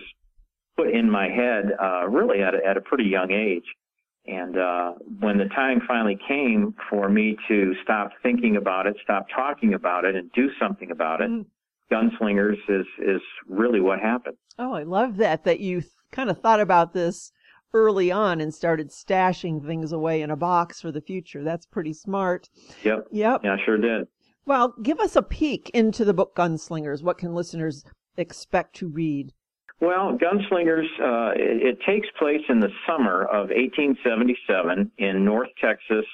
put 0.76 0.90
in 0.90 1.10
my 1.10 1.28
head 1.28 1.72
uh, 1.82 2.08
really 2.08 2.42
at 2.42 2.54
a, 2.54 2.58
at 2.66 2.76
a 2.76 2.80
pretty 2.80 3.04
young 3.04 3.30
age. 3.32 3.64
And 4.26 4.58
uh, 4.58 4.92
when 5.18 5.38
the 5.38 5.46
time 5.46 5.80
finally 5.88 6.18
came 6.28 6.74
for 6.90 7.08
me 7.08 7.36
to 7.48 7.74
stop 7.82 8.10
thinking 8.22 8.56
about 8.56 8.86
it, 8.86 8.96
stop 9.02 9.26
talking 9.34 9.74
about 9.74 10.04
it, 10.04 10.14
and 10.14 10.30
do 10.32 10.50
something 10.60 10.90
about 10.90 11.22
it, 11.22 11.30
mm. 11.30 11.46
Gunslingers 11.90 12.58
is 12.68 12.86
is 12.98 13.20
really 13.48 13.80
what 13.80 13.98
happened. 13.98 14.36
Oh, 14.58 14.74
I 14.74 14.84
love 14.84 15.16
that 15.16 15.44
that 15.44 15.60
you 15.60 15.80
th- 15.80 15.92
kind 16.12 16.30
of 16.30 16.40
thought 16.40 16.60
about 16.60 16.92
this 16.92 17.32
early 17.72 18.10
on 18.10 18.40
and 18.40 18.54
started 18.54 18.90
stashing 18.90 19.64
things 19.64 19.92
away 19.92 20.22
in 20.22 20.30
a 20.30 20.36
box 20.36 20.80
for 20.80 20.92
the 20.92 21.00
future. 21.00 21.42
That's 21.42 21.66
pretty 21.66 21.92
smart. 21.92 22.48
Yep. 22.84 23.06
Yep. 23.10 23.40
Yeah, 23.44 23.54
I 23.54 23.64
sure 23.64 23.78
did. 23.78 24.06
Well, 24.46 24.74
give 24.82 24.98
us 24.98 25.16
a 25.16 25.22
peek 25.22 25.70
into 25.70 26.04
the 26.04 26.14
book 26.14 26.34
Gunslingers. 26.34 27.02
What 27.02 27.18
can 27.18 27.34
listeners 27.34 27.84
expect 28.16 28.76
to 28.76 28.88
read? 28.88 29.32
Well, 29.80 30.18
Gunslingers, 30.18 30.86
uh, 31.00 31.32
it, 31.34 31.62
it, 31.62 31.78
takes 31.86 32.08
place 32.18 32.42
in 32.50 32.60
the 32.60 32.68
summer 32.86 33.24
of 33.24 33.48
1877 33.48 34.92
in 34.98 35.24
North 35.24 35.48
Texas 35.58 36.04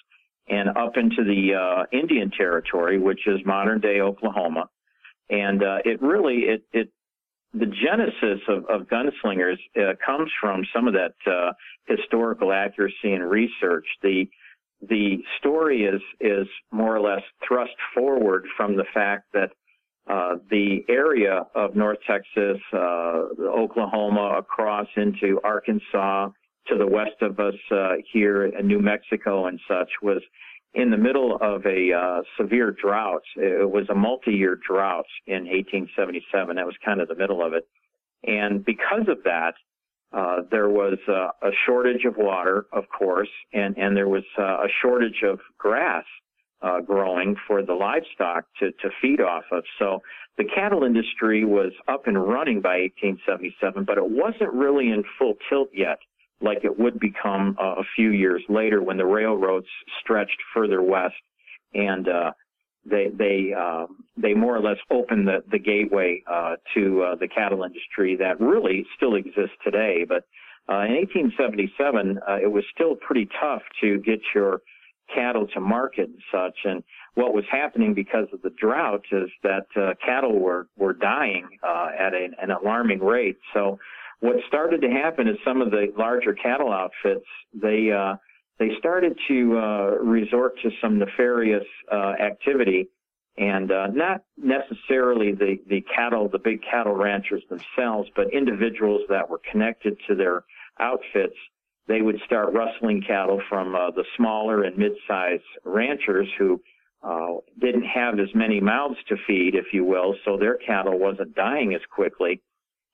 and 0.49 0.69
up 0.71 0.97
into 0.97 1.25
the 1.25 1.55
uh, 1.55 1.85
Indian 1.93 2.31
Territory, 2.31 3.01
which 3.01 3.27
is 3.27 3.41
modern 3.45 3.81
day 3.81 4.01
Oklahoma. 4.01 4.69
And 5.29 5.65
uh, 5.65 5.79
it 5.85 6.01
really, 6.01 6.45
it, 6.45 6.63
it, 6.73 6.93
the 7.53 7.67
genesis 7.67 8.41
of, 8.49 8.67
of 8.67 8.87
Gunslingers 8.87 9.59
uh, 9.77 9.95
comes 10.05 10.31
from 10.41 10.63
some 10.73 10.87
of 10.87 10.95
that 10.95 11.15
uh, 11.27 11.53
historical 11.87 12.53
accuracy 12.53 13.13
and 13.13 13.29
research. 13.29 13.87
The 14.03 14.29
the 14.81 15.19
story 15.39 15.85
is 15.85 16.01
is 16.21 16.47
more 16.71 16.95
or 16.95 17.01
less 17.01 17.23
thrust 17.47 17.77
forward 17.95 18.47
from 18.57 18.77
the 18.77 18.85
fact 18.93 19.25
that 19.33 19.51
uh, 20.09 20.37
the 20.51 20.85
area 20.89 21.47
of 21.55 21.75
North 21.75 21.99
Texas, 22.07 22.61
uh, 22.73 23.23
Oklahoma, 23.41 24.37
across 24.39 24.87
into 24.97 25.41
Arkansas, 25.43 26.29
to 26.69 26.79
the 26.79 26.87
west 26.87 27.21
of 27.23 27.41
us 27.41 27.55
uh, 27.71 27.95
here 28.13 28.47
in 28.47 28.67
New 28.67 28.81
Mexico 28.81 29.47
and 29.47 29.59
such, 29.67 29.89
was 30.03 30.23
in 30.75 30.91
the 30.91 30.97
middle 30.97 31.39
of 31.41 31.65
a 31.67 31.93
uh, 31.93 32.23
severe 32.39 32.71
drought. 32.71 33.23
It 33.37 33.69
was 33.69 33.89
a 33.89 33.95
multi-year 33.95 34.61
drought 34.69 35.07
in 35.27 35.47
1877. 35.47 36.57
That 36.57 36.67
was 36.67 36.77
kind 36.85 37.01
of 37.01 37.09
the 37.09 37.17
middle 37.17 37.45
of 37.45 37.53
it, 37.53 37.67
and 38.25 38.65
because 38.65 39.09
of 39.09 39.25
that, 39.25 39.55
uh, 40.17 40.37
there 40.51 40.71
was 40.71 40.99
uh, 41.09 41.29
a 41.47 41.51
shortage 41.67 42.05
of 42.07 42.17
water, 42.17 42.67
of 42.73 42.85
course, 42.89 43.29
and 43.53 43.77
and 43.77 43.95
there 43.97 44.09
was 44.09 44.25
a 44.39 44.69
shortage 44.81 45.23
of 45.23 45.39
grass 45.59 46.05
uh, 46.63 46.81
growing 46.81 47.37
for 47.47 47.63
the 47.63 47.75
livestock 47.75 48.45
to, 48.59 48.73
to 48.73 48.89
feed 49.03 49.21
off 49.21 49.45
of. 49.53 49.63
So 49.79 50.01
the 50.39 50.45
cattle 50.45 50.85
industry 50.85 51.45
was 51.45 51.73
up 51.87 52.07
and 52.07 52.17
running 52.17 52.61
by 52.61 52.89
1877, 52.97 53.85
but 53.85 53.99
it 53.99 54.09
wasn't 54.09 54.53
really 54.53 54.89
in 54.89 55.05
full 55.19 55.35
tilt 55.49 55.69
yet, 55.75 55.99
like 56.41 56.65
it 56.65 56.79
would 56.79 56.99
become 56.99 57.57
uh, 57.61 57.75
a 57.81 57.85
few 57.95 58.11
years 58.11 58.43
later 58.49 58.83
when 58.83 58.97
the 58.97 59.05
railroads 59.05 59.67
stretched 60.01 60.39
further 60.55 60.83
west 60.83 61.15
and 61.75 62.09
uh, 62.09 62.33
they 62.89 63.09
they 63.17 63.53
uh, 63.57 63.87
they 64.17 64.35
more 64.35 64.57
or 64.57 64.61
less 64.61 64.79
opened 64.91 65.27
the 65.27 65.43
the 65.51 65.59
gateway 65.59 66.23
uh, 66.31 66.57
to 66.75 67.03
uh, 67.03 67.15
the 67.17 67.29
cattle 67.29 67.63
industry 67.63 68.17
that 68.17 68.41
really 68.41 68.87
still 68.97 69.15
exists 69.15 69.57
today. 69.65 70.05
But 70.09 70.25
uh, 70.69 70.83
in 70.83 70.97
1877, 70.97 72.19
uh, 72.19 72.39
it 72.43 72.51
was 72.51 72.65
still 72.75 72.97
pretty 72.97 73.29
tough 73.41 73.63
to 73.81 73.99
get 73.99 74.21
your 74.35 74.63
cattle 75.15 75.47
to 75.55 75.61
market 75.61 76.09
and 76.09 76.23
such. 76.33 76.59
And 76.65 76.83
what 77.15 77.33
was 77.33 77.45
happening 77.51 77.95
because 77.95 78.27
of 78.33 78.43
the 78.43 78.51
drought 78.51 79.05
is 79.13 79.31
that 79.43 79.67
uh, 79.77 79.95
cattle 80.05 80.39
were 80.39 80.67
were 80.77 80.93
dying 80.93 81.49
uh, 81.63 81.89
at 81.99 82.15
a, 82.15 82.29
an 82.43 82.51
alarming 82.51 83.01
rate. 83.01 83.39
So 83.55 83.79
what 84.21 84.37
started 84.49 84.81
to 84.81 84.89
happen 84.89 85.29
is 85.29 85.37
some 85.45 85.61
of 85.61 85.71
the 85.71 85.93
larger 85.97 86.35
cattle 86.35 86.73
outfits 86.73 87.27
they 87.55 87.91
uh, 87.93 88.17
they 88.59 88.71
started 88.79 89.19
to 89.29 89.59
uh, 89.59 89.91
resort 90.03 90.59
to 90.63 90.71
some 90.81 90.99
nefarious 90.99 91.67
uh, 91.91 92.15
activity. 92.21 92.89
And 93.39 93.71
uh, 93.71 93.89
not 93.89 94.23
necessarily 94.39 95.33
the, 95.33 95.59
the 95.69 95.85
cattle, 95.95 96.27
the 96.27 96.39
big 96.39 96.61
cattle 96.63 96.95
ranchers 96.95 97.43
themselves, 97.51 98.09
but 98.17 98.33
individuals 98.33 99.03
that 99.11 99.29
were 99.29 99.43
connected 99.53 99.99
to 100.09 100.15
their 100.15 100.45
outfits 100.81 101.37
they 101.89 102.03
would 102.03 102.21
start 102.25 102.53
rustling 102.53 103.03
cattle 103.07 103.41
from 103.49 103.75
uh, 103.75 103.91
the 103.93 104.05
smaller 104.17 104.65
and 104.65 104.77
mid-sized 104.77 105.43
ranchers 105.65 106.29
who 106.39 106.61
uh, 107.03 107.35
didn't 107.61 107.85
have 107.85 108.19
as 108.19 108.29
many 108.35 108.61
mouths 108.61 108.97
to 109.09 109.17
feed, 109.27 109.55
if 109.55 109.67
you 109.73 109.85
will, 109.85 110.15
so 110.25 110.37
their 110.37 110.57
cattle 110.57 110.99
wasn't 110.99 111.35
dying 111.35 111.75
as 111.75 111.81
quickly. 111.95 112.41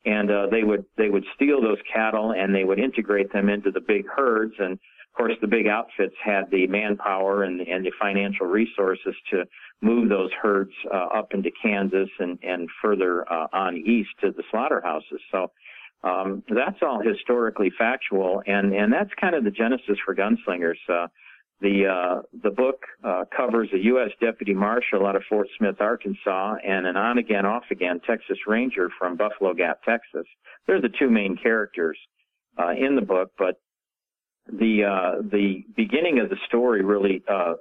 And 0.04 0.30
uh, 0.30 0.47
they 0.50 0.64
would 0.64 0.85
they 0.97 1.09
would 1.09 1.25
steal 1.35 1.61
those 1.61 1.78
cattle 1.92 2.32
and 2.32 2.54
they 2.54 2.64
would 2.64 2.78
integrate 2.78 3.32
them 3.32 3.49
into 3.49 3.71
the 3.71 3.80
big 3.80 4.04
herds. 4.09 4.54
And 4.59 4.73
of 4.73 5.16
course, 5.16 5.35
the 5.40 5.47
big 5.47 5.66
outfits 5.66 6.14
had 6.25 6.50
the 6.50 6.66
manpower 6.66 7.44
and, 7.44 7.61
and 7.61 7.85
the 7.85 7.92
financial 8.00 8.47
resources 8.47 9.14
to 9.30 9.44
move 9.80 10.09
those 10.09 10.30
herds 10.40 10.73
uh, 10.92 11.09
up 11.14 11.35
into 11.35 11.50
Kansas 11.62 12.09
and 12.18 12.38
and 12.42 12.68
further 12.80 13.30
uh, 13.30 13.47
on 13.52 13.76
east 13.76 14.11
to 14.23 14.32
the 14.32 14.42
slaughterhouses. 14.50 15.21
So 15.30 15.50
um, 16.02 16.42
that's 16.49 16.78
all 16.82 17.00
historically 17.00 17.71
factual, 17.78 18.42
and 18.47 18.75
and 18.75 18.92
that's 18.92 19.11
kind 19.21 19.35
of 19.35 19.44
the 19.44 19.50
genesis 19.50 19.99
for 20.04 20.14
Gunslingers. 20.14 21.09
The 21.62 21.87
uh, 21.87 22.23
the 22.42 22.50
book 22.50 22.81
uh, 23.04 23.23
covers 23.35 23.69
a 23.73 23.78
U.S. 23.78 24.11
deputy 24.21 24.52
marshal 24.52 25.07
out 25.07 25.14
of 25.14 25.23
Fort 25.28 25.47
Smith, 25.57 25.76
Arkansas, 25.78 26.57
and 26.66 26.88
an 26.88 26.97
on 26.97 27.19
again, 27.19 27.47
off 27.47 27.62
again 27.71 28.00
Texas 28.04 28.37
Ranger 28.49 28.88
from 28.99 29.16
Buffalo 29.16 29.54
Gap, 29.54 29.81
Texas. 29.85 30.26
They're 30.66 30.81
the 30.81 30.92
two 30.99 31.09
main 31.09 31.37
characters 31.40 31.97
uh, 32.59 32.71
in 32.71 32.97
the 32.97 33.02
book, 33.02 33.31
but 33.38 33.61
the 34.49 34.83
uh, 34.83 35.23
the 35.23 35.64
beginning 35.76 36.19
of 36.19 36.31
the 36.31 36.37
story 36.49 36.83
really 36.83 37.23
uh, 37.31 37.54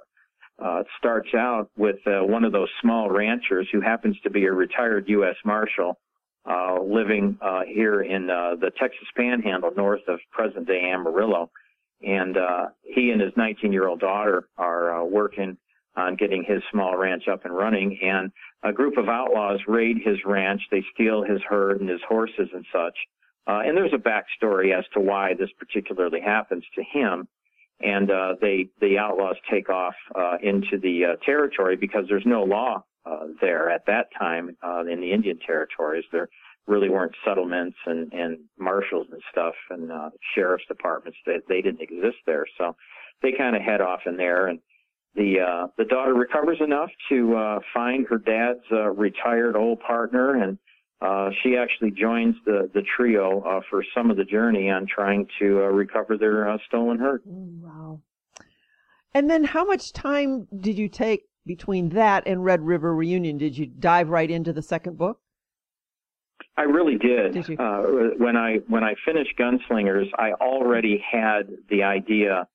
uh, 0.60 0.82
starts 0.98 1.32
out 1.32 1.70
with 1.76 2.00
one 2.04 2.42
of 2.42 2.50
those 2.50 2.70
small 2.80 3.08
ranchers 3.08 3.68
who 3.70 3.80
happens 3.80 4.16
to 4.24 4.30
be 4.30 4.46
a 4.46 4.52
retired 4.52 5.04
U.S. 5.10 5.36
Marshal 5.44 5.96
living 6.82 7.38
here 7.72 8.02
in 8.02 8.26
the 8.26 8.72
Texas 8.80 9.06
Panhandle, 9.16 9.70
north 9.76 10.02
of 10.08 10.18
present-day 10.32 10.90
Amarillo, 10.92 11.52
and 12.02 12.36
uh, 12.36 12.66
he 12.82 13.10
and 13.10 13.20
his 13.20 13.32
19-year-old 13.32 14.00
daughter 14.00 14.48
are 14.56 15.02
uh, 15.02 15.04
working 15.04 15.56
on 15.96 16.16
getting 16.16 16.44
his 16.44 16.62
small 16.70 16.96
ranch 16.96 17.24
up 17.30 17.44
and 17.44 17.54
running. 17.54 17.98
And 18.02 18.32
a 18.62 18.72
group 18.72 18.96
of 18.96 19.08
outlaws 19.08 19.60
raid 19.66 19.98
his 20.04 20.16
ranch. 20.24 20.62
They 20.70 20.84
steal 20.94 21.22
his 21.22 21.40
herd 21.48 21.80
and 21.80 21.88
his 21.88 22.00
horses 22.08 22.48
and 22.52 22.64
such. 22.72 22.96
Uh, 23.46 23.60
and 23.64 23.76
there's 23.76 23.92
a 23.92 23.96
backstory 23.96 24.76
as 24.76 24.84
to 24.94 25.00
why 25.00 25.34
this 25.34 25.50
particularly 25.58 26.20
happens 26.20 26.64
to 26.76 26.82
him. 26.82 27.28
And 27.80 28.10
uh, 28.10 28.36
they 28.40 28.68
the 28.80 28.98
outlaws 28.98 29.36
take 29.50 29.68
off 29.68 29.94
uh, 30.14 30.36
into 30.40 30.78
the 30.78 31.04
uh, 31.04 31.24
territory 31.24 31.76
because 31.76 32.04
there's 32.08 32.24
no 32.24 32.44
law 32.44 32.84
uh, 33.04 33.26
there 33.40 33.70
at 33.70 33.86
that 33.86 34.06
time 34.16 34.56
uh, 34.62 34.84
in 34.88 35.00
the 35.00 35.12
Indian 35.12 35.38
territories. 35.44 36.04
There 36.12 36.28
really 36.66 36.88
weren't 36.88 37.14
settlements 37.24 37.76
and, 37.86 38.12
and 38.12 38.38
marshals 38.58 39.06
and 39.10 39.20
stuff 39.30 39.54
and 39.70 39.90
uh, 39.90 40.10
sheriff's 40.34 40.64
departments. 40.68 41.18
They, 41.26 41.38
they 41.48 41.60
didn't 41.60 41.80
exist 41.80 42.18
there. 42.26 42.46
So 42.58 42.76
they 43.22 43.32
kind 43.32 43.56
of 43.56 43.62
head 43.62 43.80
off 43.80 44.00
in 44.06 44.16
there 44.16 44.46
and 44.48 44.60
the 45.14 45.40
uh, 45.40 45.66
the 45.76 45.84
daughter 45.84 46.14
recovers 46.14 46.58
enough 46.60 46.90
to 47.10 47.36
uh, 47.36 47.58
find 47.74 48.06
her 48.08 48.18
dad's 48.18 48.64
uh, 48.70 48.90
retired 48.90 49.56
old 49.56 49.80
partner, 49.80 50.42
and 50.42 50.58
uh, 51.00 51.30
she 51.42 51.56
actually 51.56 51.90
joins 51.90 52.34
the 52.46 52.70
the 52.72 52.82
trio 52.96 53.42
uh, 53.42 53.60
for 53.68 53.84
some 53.94 54.10
of 54.10 54.16
the 54.16 54.24
journey 54.24 54.70
on 54.70 54.86
trying 54.86 55.26
to 55.38 55.62
uh, 55.62 55.66
recover 55.66 56.16
their 56.16 56.48
uh, 56.48 56.56
stolen 56.66 56.98
herd. 56.98 57.20
Wow! 57.24 58.00
And 59.12 59.28
then, 59.28 59.44
how 59.44 59.64
much 59.64 59.92
time 59.92 60.48
did 60.58 60.78
you 60.78 60.88
take 60.88 61.24
between 61.44 61.90
that 61.90 62.22
and 62.26 62.44
Red 62.44 62.62
River 62.62 62.94
Reunion? 62.94 63.36
Did 63.36 63.58
you 63.58 63.66
dive 63.66 64.08
right 64.08 64.30
into 64.30 64.52
the 64.52 64.62
second 64.62 64.96
book? 64.96 65.20
I 66.56 66.62
really 66.62 66.98
did. 66.98 67.32
did 67.32 67.60
uh, 67.60 67.82
when 68.18 68.36
I 68.36 68.56
when 68.68 68.84
I 68.84 68.94
finished 69.06 69.38
Gunslingers, 69.38 70.08
I 70.18 70.32
already 70.32 71.02
had 71.10 71.48
the 71.70 71.82
idea 71.82 72.46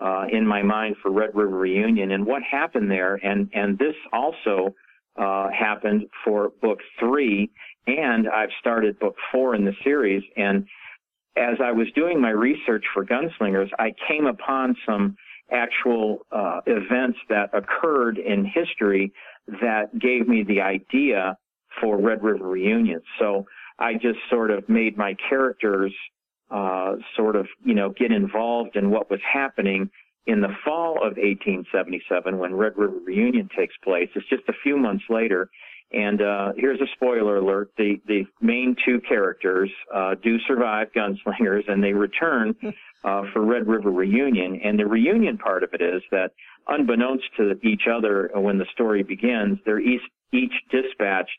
uh, 0.00 0.26
in 0.30 0.46
my 0.46 0.62
mind 0.62 0.96
for 1.02 1.10
Red 1.10 1.34
River 1.34 1.56
Reunion 1.56 2.10
and 2.10 2.26
what 2.26 2.42
happened 2.42 2.90
there, 2.90 3.14
and 3.14 3.48
and 3.54 3.78
this 3.78 3.94
also 4.12 4.74
uh, 5.16 5.48
happened 5.50 6.06
for 6.24 6.50
book 6.60 6.80
three, 7.00 7.50
and 7.86 8.28
I've 8.28 8.50
started 8.60 8.98
book 8.98 9.16
four 9.32 9.54
in 9.54 9.64
the 9.64 9.74
series. 9.82 10.22
And 10.36 10.66
as 11.36 11.56
I 11.62 11.72
was 11.72 11.86
doing 11.94 12.20
my 12.20 12.30
research 12.30 12.84
for 12.92 13.04
Gunslingers, 13.04 13.70
I 13.78 13.94
came 14.06 14.26
upon 14.26 14.76
some 14.86 15.16
actual 15.50 16.26
uh, 16.30 16.60
events 16.66 17.18
that 17.28 17.50
occurred 17.54 18.18
in 18.18 18.44
history 18.44 19.12
that 19.62 19.98
gave 19.98 20.26
me 20.28 20.42
the 20.42 20.60
idea 20.60 21.38
for 21.80 22.00
Red 22.00 22.22
River 22.22 22.46
Reunion. 22.46 23.02
So 23.18 23.46
I 23.78 23.94
just 23.94 24.18
sort 24.30 24.50
of 24.50 24.68
made 24.68 24.96
my 24.96 25.16
characters 25.28 25.92
uh, 26.50 26.96
sort 27.16 27.36
of, 27.36 27.46
you 27.64 27.74
know, 27.74 27.90
get 27.90 28.12
involved 28.12 28.76
in 28.76 28.90
what 28.90 29.10
was 29.10 29.20
happening 29.30 29.90
in 30.26 30.40
the 30.40 30.54
fall 30.64 30.96
of 30.96 31.16
1877 31.16 32.38
when 32.38 32.54
Red 32.54 32.72
River 32.76 32.98
Reunion 33.04 33.48
takes 33.56 33.74
place. 33.82 34.08
It's 34.14 34.28
just 34.28 34.48
a 34.48 34.52
few 34.62 34.76
months 34.76 35.04
later. 35.08 35.50
And 35.92 36.20
uh, 36.20 36.52
here's 36.56 36.80
a 36.80 36.86
spoiler 36.94 37.36
alert: 37.36 37.70
the 37.78 38.00
the 38.08 38.24
main 38.40 38.74
two 38.84 39.00
characters 39.08 39.70
uh, 39.94 40.16
do 40.20 40.36
survive 40.40 40.88
gunslingers, 40.92 41.68
and 41.68 41.82
they 41.82 41.92
return 41.92 42.56
uh, 43.04 43.22
for 43.32 43.42
Red 43.42 43.68
River 43.68 43.92
Reunion. 43.92 44.60
And 44.64 44.76
the 44.76 44.86
reunion 44.86 45.38
part 45.38 45.62
of 45.62 45.72
it 45.74 45.80
is 45.80 46.02
that, 46.10 46.32
unbeknownst 46.66 47.24
to 47.36 47.56
each 47.62 47.82
other, 47.88 48.30
when 48.34 48.58
the 48.58 48.66
story 48.72 49.04
begins, 49.04 49.58
they're 49.64 49.78
each, 49.78 50.02
each 50.32 50.52
dispatched 50.72 51.38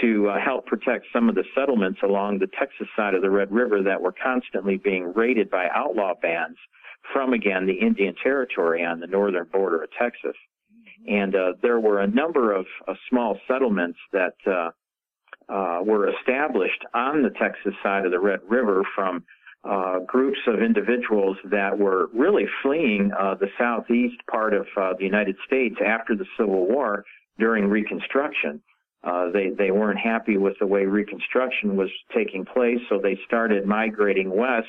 to 0.00 0.28
uh, 0.28 0.40
help 0.40 0.66
protect 0.66 1.06
some 1.12 1.28
of 1.28 1.34
the 1.34 1.44
settlements 1.54 2.00
along 2.02 2.38
the 2.38 2.48
Texas 2.58 2.88
side 2.96 3.14
of 3.14 3.22
the 3.22 3.30
Red 3.30 3.52
River 3.52 3.82
that 3.82 4.00
were 4.00 4.12
constantly 4.12 4.76
being 4.76 5.12
raided 5.14 5.50
by 5.50 5.68
outlaw 5.74 6.14
bands 6.20 6.58
from, 7.12 7.32
again, 7.32 7.66
the 7.66 7.74
Indian 7.74 8.14
Territory 8.22 8.84
on 8.84 9.00
the 9.00 9.06
northern 9.06 9.46
border 9.52 9.82
of 9.82 9.90
Texas. 9.98 10.36
And 11.06 11.34
uh, 11.34 11.52
there 11.62 11.78
were 11.78 12.00
a 12.00 12.06
number 12.06 12.52
of 12.52 12.66
uh, 12.88 12.94
small 13.08 13.38
settlements 13.46 13.98
that 14.12 14.34
uh, 14.46 14.70
uh, 15.52 15.82
were 15.82 16.10
established 16.10 16.84
on 16.94 17.22
the 17.22 17.30
Texas 17.30 17.74
side 17.82 18.04
of 18.04 18.10
the 18.10 18.18
Red 18.18 18.40
River 18.48 18.82
from 18.94 19.24
uh, 19.64 20.00
groups 20.00 20.38
of 20.46 20.60
individuals 20.60 21.36
that 21.44 21.76
were 21.78 22.08
really 22.12 22.46
fleeing 22.62 23.08
the 23.08 23.48
southeast 23.58 24.16
part 24.30 24.54
of 24.54 24.66
the 24.98 25.04
United 25.04 25.36
States 25.46 25.76
after 25.84 26.16
the 26.16 26.26
Civil 26.36 26.66
War 26.66 27.04
during 27.38 27.68
Reconstruction. 27.68 28.60
Uh, 29.06 29.30
they 29.30 29.50
they 29.50 29.70
weren't 29.70 29.98
happy 29.98 30.36
with 30.36 30.54
the 30.58 30.66
way 30.66 30.84
Reconstruction 30.84 31.76
was 31.76 31.90
taking 32.12 32.44
place, 32.44 32.80
so 32.88 32.98
they 32.98 33.16
started 33.24 33.64
migrating 33.64 34.34
west, 34.34 34.66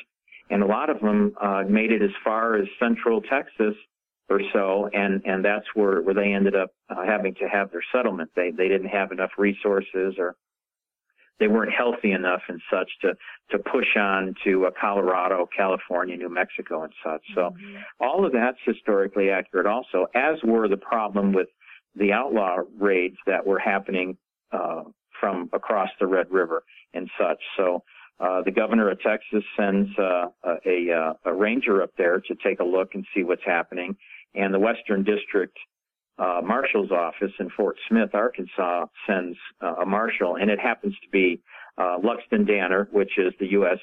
and 0.51 0.62
a 0.62 0.65
lot 0.65 0.91
of 0.91 1.00
them 1.00 1.34
uh, 1.41 1.63
made 1.67 1.91
it 1.91 2.03
as 2.03 2.12
far 2.24 2.56
as 2.56 2.67
central 2.79 3.22
Texas 3.22 3.74
or 4.29 4.39
so, 4.53 4.89
and 4.94 5.24
and 5.25 5.44
that's 5.44 5.65
where 5.74 6.01
where 6.01 6.13
they 6.13 6.34
ended 6.34 6.56
up 6.56 6.70
uh, 6.88 7.03
having 7.03 7.34
to 7.36 7.48
have 7.48 7.72
their 7.72 7.84
settlement. 7.91 8.29
They 8.36 8.51
they 8.51 8.67
didn't 8.67 8.89
have 8.89 9.12
enough 9.12 9.32
resources 9.39 10.15
or 10.20 10.36
they 11.39 11.48
weren't 11.48 11.72
healthy 11.72 12.12
enough 12.12 12.41
and 12.48 12.62
such 12.72 12.91
to 13.01 13.13
to 13.50 13.58
push 13.58 13.96
on 13.96 14.36
to 14.44 14.67
uh, 14.67 14.72
Colorado, 14.79 15.48
California, 15.56 16.15
New 16.15 16.29
Mexico, 16.29 16.84
and 16.84 16.94
such. 17.03 17.24
So 17.34 17.41
mm-hmm. 17.41 17.77
all 18.00 18.24
of 18.24 18.34
that's 18.34 18.58
historically 18.65 19.32
accurate, 19.32 19.65
also, 19.65 20.06
as 20.13 20.36
were 20.44 20.67
the 20.67 20.77
problem 20.77 21.34
with 21.34 21.48
the 21.96 22.12
outlaw 22.12 22.58
raids 22.79 23.17
that 23.25 23.48
were 23.48 23.58
happening 23.58 24.15
uh, 24.51 24.84
from 25.20 25.50
across 25.54 25.89
the 26.00 26.08
Red 26.08 26.32
River 26.32 26.63
and 26.94 27.10
such. 27.20 27.42
So. 27.58 27.84
Uh, 28.20 28.42
the 28.42 28.50
governor 28.50 28.89
of 28.89 29.00
Texas 29.01 29.44
sends 29.56 29.89
uh, 30.00 30.25
a, 30.66 31.13
a, 31.24 31.32
ranger 31.32 31.84
up 31.84 31.92
there 32.00 32.20
to 32.20 32.34
take 32.44 32.60
a 32.60 32.63
look 32.63 32.96
and 32.96 33.06
see 33.13 33.24
what's 33.24 33.44
happening, 33.46 33.96
and 34.34 34.51
the 34.51 34.58
Western 34.58 35.04
District 35.04 35.56
uh, 36.18 36.42
marshal's 36.44 36.92
office 36.92 37.32
in 37.39 37.50
Fort 37.51 37.77
Smith, 37.88 38.10
Arkansas, 38.13 38.88
sends 39.06 39.38
uh, 39.62 39.75
a 39.75 39.86
marshal, 39.86 40.36
and 40.36 40.50
it 40.50 40.60
happens 40.60 40.96
to 41.04 41.10
be 41.12 41.42
uh, 41.77 41.98
Luxton 42.00 42.48
Danner, 42.48 42.88
which 42.92 43.18
is 43.18 43.34
the 43.39 43.51
U.S. 43.51 43.77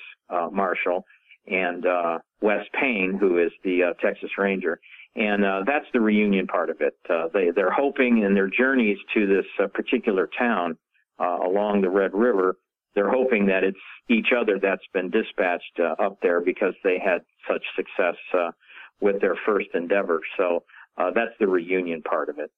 Marshal, 0.50 1.04
and 1.46 1.86
uh, 1.86 2.18
Wes 2.40 2.64
Payne, 2.80 3.16
who 3.20 3.38
is 3.38 3.52
the 3.62 3.94
Texas 4.02 4.30
Ranger. 4.36 4.80
And 5.16 5.44
uh, 5.44 5.62
that's 5.66 5.86
the 5.92 6.00
reunion 6.00 6.46
part 6.46 6.70
of 6.70 6.80
it. 6.80 6.96
Uh, 7.08 7.28
they, 7.32 7.50
they're 7.54 7.70
hoping 7.70 8.22
in 8.22 8.34
their 8.34 8.48
journeys 8.48 8.98
to 9.14 9.26
this 9.26 9.46
uh, 9.62 9.68
particular 9.68 10.28
town 10.36 10.76
along 11.18 11.80
the 11.80 11.88
Red 11.88 12.12
River, 12.12 12.56
they're 12.94 13.10
hoping 13.10 13.46
that 13.46 13.64
it's 13.64 13.78
each 14.08 14.28
other 14.36 14.58
that's 14.60 14.86
been 14.92 15.10
dispatched 15.10 15.80
up 15.80 16.18
there 16.22 16.40
because 16.40 16.74
they 16.82 16.98
had 16.98 17.22
such 17.48 17.62
success 17.76 18.16
with 19.00 19.20
their 19.20 19.36
first 19.46 19.68
endeavor. 19.74 20.20
So 20.36 20.64
uh, 20.96 21.10
that's 21.14 21.36
the 21.38 21.46
reunion 21.46 22.02
part 22.02 22.28
of 22.28 22.38
it. 22.38 22.50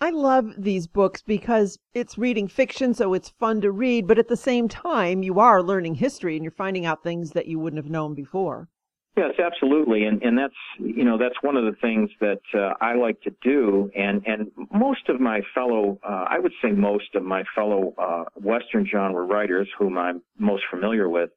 I 0.00 0.10
love 0.10 0.54
these 0.56 0.86
books 0.86 1.22
because 1.22 1.78
it's 1.92 2.16
reading 2.16 2.48
fiction, 2.48 2.94
so 2.94 3.12
it's 3.12 3.28
fun 3.28 3.60
to 3.60 3.70
read, 3.70 4.06
but 4.06 4.18
at 4.18 4.28
the 4.28 4.36
same 4.36 4.66
time, 4.66 5.22
you 5.22 5.38
are 5.38 5.62
learning 5.62 5.96
history 5.96 6.36
and 6.36 6.44
you're 6.44 6.52
finding 6.52 6.86
out 6.86 7.02
things 7.02 7.32
that 7.32 7.46
you 7.46 7.58
wouldn't 7.58 7.82
have 7.82 7.90
known 7.90 8.14
before. 8.14 8.68
Yes, 9.16 9.32
absolutely, 9.44 10.04
and 10.04 10.22
and 10.22 10.38
that's 10.38 10.54
you 10.78 11.04
know 11.04 11.18
that's 11.18 11.34
one 11.42 11.56
of 11.56 11.64
the 11.64 11.76
things 11.80 12.10
that 12.20 12.40
uh, 12.54 12.74
I 12.80 12.94
like 12.94 13.20
to 13.22 13.34
do, 13.42 13.90
and 13.96 14.22
and 14.24 14.50
most 14.72 15.08
of 15.08 15.20
my 15.20 15.40
fellow, 15.52 15.98
uh, 16.08 16.26
I 16.28 16.38
would 16.38 16.52
say 16.62 16.70
most 16.70 17.14
of 17.16 17.24
my 17.24 17.42
fellow 17.54 17.92
uh, 17.98 18.24
Western 18.36 18.86
genre 18.86 19.24
writers, 19.24 19.68
whom 19.78 19.98
I'm 19.98 20.22
most 20.38 20.62
familiar 20.70 21.08
with, 21.08 21.30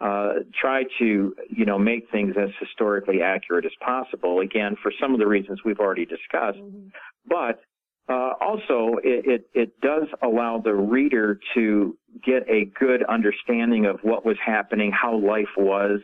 uh, 0.00 0.34
try 0.60 0.84
to, 0.98 1.34
you 1.48 1.64
know, 1.64 1.78
make 1.78 2.10
things 2.10 2.34
as 2.38 2.50
historically 2.60 3.22
accurate 3.22 3.64
as 3.64 3.72
possible. 3.80 4.40
Again, 4.40 4.76
for 4.82 4.92
some 5.00 5.14
of 5.14 5.18
the 5.18 5.26
reasons 5.26 5.60
we've 5.64 5.80
already 5.80 6.04
discussed, 6.04 6.58
mm-hmm. 6.58 6.88
but 7.26 7.60
uh, 8.06 8.32
also 8.40 8.96
it, 9.02 9.24
it, 9.26 9.50
it, 9.54 9.80
does 9.80 10.06
allow 10.22 10.60
the 10.62 10.74
reader 10.74 11.40
to 11.54 11.96
get 12.22 12.42
a 12.50 12.66
good 12.78 13.02
understanding 13.04 13.86
of 13.86 13.98
what 14.02 14.26
was 14.26 14.36
happening, 14.44 14.92
how 14.92 15.16
life 15.16 15.48
was, 15.56 16.00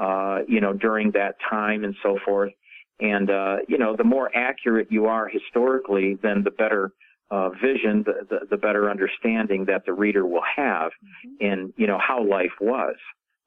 uh, 0.00 0.38
you 0.48 0.60
know, 0.60 0.72
during 0.72 1.10
that 1.12 1.36
time 1.48 1.84
and 1.84 1.94
so 2.02 2.18
forth. 2.24 2.52
And, 3.00 3.30
uh, 3.30 3.56
you 3.68 3.78
know, 3.78 3.96
the 3.96 4.04
more 4.04 4.30
accurate 4.34 4.88
you 4.90 5.06
are 5.06 5.28
historically, 5.28 6.18
then 6.22 6.42
the 6.42 6.50
better 6.50 6.92
uh, 7.30 7.50
vision, 7.50 8.02
the, 8.04 8.26
the, 8.28 8.46
the, 8.50 8.56
better 8.56 8.90
understanding 8.90 9.66
that 9.66 9.84
the 9.86 9.92
reader 9.92 10.26
will 10.26 10.42
have 10.56 10.90
mm-hmm. 10.92 11.46
in, 11.46 11.72
you 11.76 11.86
know, 11.86 11.98
how 11.98 12.26
life 12.26 12.52
was 12.60 12.96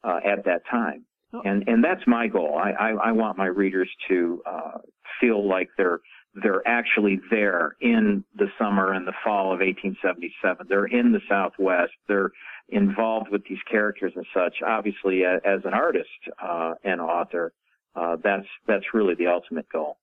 uh, 0.03 0.19
at 0.25 0.45
that 0.45 0.61
time. 0.71 1.05
Oh. 1.33 1.41
And 1.43 1.67
and 1.67 1.83
that's 1.83 2.05
my 2.05 2.27
goal. 2.27 2.57
I, 2.57 2.71
I, 2.71 2.89
I 2.91 3.11
want 3.11 3.37
my 3.37 3.47
readers 3.47 3.89
to 4.07 4.41
uh, 4.45 4.77
feel 5.19 5.47
like 5.47 5.69
they're 5.77 5.99
they're 6.35 6.67
actually 6.67 7.19
there 7.29 7.75
in 7.79 8.23
the 8.35 8.47
summer 8.57 8.93
and 8.93 9.07
the 9.07 9.13
fall 9.23 9.53
of 9.53 9.59
1877. 9.59 10.67
They're 10.67 10.85
in 10.85 11.11
the 11.11 11.21
Southwest. 11.29 11.93
They're 12.07 12.31
involved 12.69 13.29
with 13.29 13.43
these 13.45 13.61
characters 13.69 14.13
and 14.15 14.25
such. 14.33 14.55
Obviously, 14.65 15.23
as 15.25 15.61
an 15.65 15.73
artist 15.73 16.09
uh, 16.41 16.73
and 16.83 16.99
author, 17.01 17.53
uh, 17.95 18.17
that's 18.23 18.47
that's 18.67 18.85
really 18.93 19.13
the 19.15 19.27
ultimate 19.27 19.69
goal. 19.69 19.97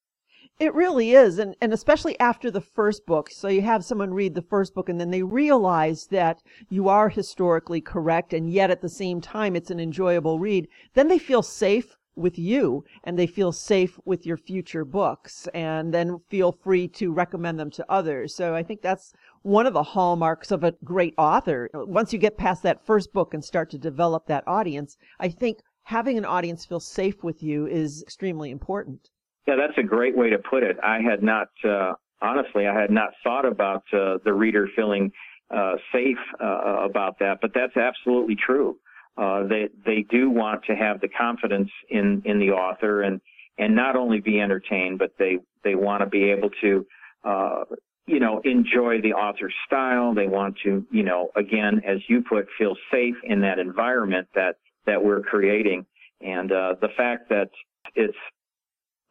It 0.61 0.75
really 0.75 1.13
is, 1.13 1.39
and, 1.39 1.57
and 1.63 1.73
especially 1.73 2.21
after 2.21 2.51
the 2.51 2.61
first 2.61 3.07
book. 3.07 3.31
So 3.31 3.49
you 3.49 3.63
have 3.63 3.83
someone 3.83 4.13
read 4.13 4.35
the 4.35 4.43
first 4.43 4.75
book 4.75 4.91
and 4.91 5.01
then 5.01 5.11
they 5.11 5.23
realize 5.23 6.09
that 6.09 6.43
you 6.69 6.87
are 6.89 7.09
historically 7.09 7.81
correct 7.81 8.35
and 8.35 8.51
yet 8.51 8.71
at 8.71 8.83
the 8.83 8.89
same 8.91 9.23
time 9.23 9.57
it's 9.57 9.71
an 9.71 9.81
enjoyable 9.81 10.39
read. 10.39 10.69
Then 10.93 11.09
they 11.09 11.19
feel 11.19 11.43
safe 11.43 11.97
with 12.21 12.39
you 12.39 12.85
and 13.05 13.19
they 13.19 13.27
feel 13.27 13.53
safe 13.53 13.99
with 14.05 14.27
your 14.27 14.37
future 14.37 14.85
books 14.85 15.49
and 15.55 15.93
then 15.93 16.21
feel 16.29 16.53
free 16.53 16.87
to 16.89 17.13
recommend 17.13 17.59
them 17.59 17.71
to 17.71 17.85
others. 17.91 18.35
So 18.35 18.55
I 18.55 18.63
think 18.63 18.83
that's 18.83 19.13
one 19.43 19.67
of 19.67 19.73
the 19.73 19.83
hallmarks 19.83 20.51
of 20.51 20.63
a 20.63 20.75
great 20.85 21.15
author. 21.17 21.71
Once 21.75 22.13
you 22.13 22.19
get 22.19 22.37
past 22.37 22.63
that 22.63 22.85
first 22.87 23.13
book 23.13 23.35
and 23.35 23.45
start 23.45 23.71
to 23.71 23.79
develop 23.79 24.27
that 24.27 24.45
audience, 24.47 24.97
I 25.19 25.29
think 25.29 25.61
having 25.85 26.19
an 26.19 26.25
audience 26.25 26.65
feel 26.65 26.81
safe 26.81 27.25
with 27.25 27.43
you 27.43 27.67
is 27.67 28.03
extremely 28.03 28.51
important. 28.51 29.11
Yeah, 29.47 29.57
that's 29.57 29.79
a 29.79 29.83
great 29.83 30.17
way 30.17 30.31
to 30.31 30.39
put 30.39 30.63
it. 30.63 30.77
I 30.85 31.01
had 31.01 31.23
not, 31.23 31.49
uh, 31.65 31.95
honestly, 32.21 32.67
I 32.67 32.79
had 32.79 32.91
not 32.91 33.11
thought 33.25 33.47
about 33.47 33.83
uh, 33.93 34.19
the 34.25 34.33
reader 34.33 34.69
feeling 34.77 35.11
uh, 35.51 35.77
safe 35.93 36.19
uh, 36.41 36.85
about 36.85 37.19
that, 37.19 37.39
but 37.41 37.53
that's 37.55 37.77
absolutely 37.77 38.37
true. 38.37 38.77
Uh, 39.17 39.47
they 39.47 39.69
they 39.85 40.05
do 40.11 40.31
want 40.31 40.65
to 40.65 40.75
have 40.75 41.01
the 41.01 41.09
confidence 41.09 41.71
in 41.89 42.23
in 42.25 42.39
the 42.39 42.51
author 42.51 43.03
and 43.03 43.21
and 43.59 43.75
not 43.75 43.97
only 43.97 44.21
be 44.21 44.41
entertained, 44.41 44.99
but 44.99 45.13
they 45.19 45.39
they 45.65 45.75
want 45.75 46.01
to 46.01 46.07
be 46.07 46.31
able 46.31 46.51
to 46.61 46.87
uh, 47.25 47.65
you 48.07 48.21
know 48.21 48.41
enjoy 48.45 49.01
the 49.01 49.13
author's 49.13 49.55
style. 49.67 50.15
They 50.15 50.27
want 50.27 50.57
to 50.65 50.87
you 50.91 51.03
know 51.03 51.29
again, 51.37 51.83
as 51.87 51.99
you 52.09 52.23
put, 52.23 52.47
feel 52.57 52.77
safe 52.91 53.17
in 53.25 53.41
that 53.43 53.59
environment 53.59 54.29
that 54.35 54.57
that 54.87 55.03
we're 55.03 55.23
creating. 55.23 55.87
And 56.23 56.51
the 56.51 56.89
fact 56.97 57.31
that 57.31 57.49
it's 57.95 58.17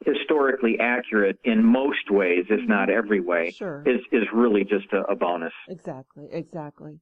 historically 0.05 0.79
accurate 0.79 1.38
in 1.43 1.63
most 1.63 2.09
ways, 2.09 2.45
if 2.49 2.67
not 2.67 2.88
mm-hmm. 2.88 2.97
every 2.97 3.19
way, 3.19 3.51
sure. 3.51 3.83
is 3.85 3.99
is 4.12 4.23
really 4.33 4.63
just 4.63 4.91
a, 4.93 5.01
a, 5.12 5.15
bonus. 5.15 5.53
Exactly, 5.67 6.27
exactly. 6.31 6.99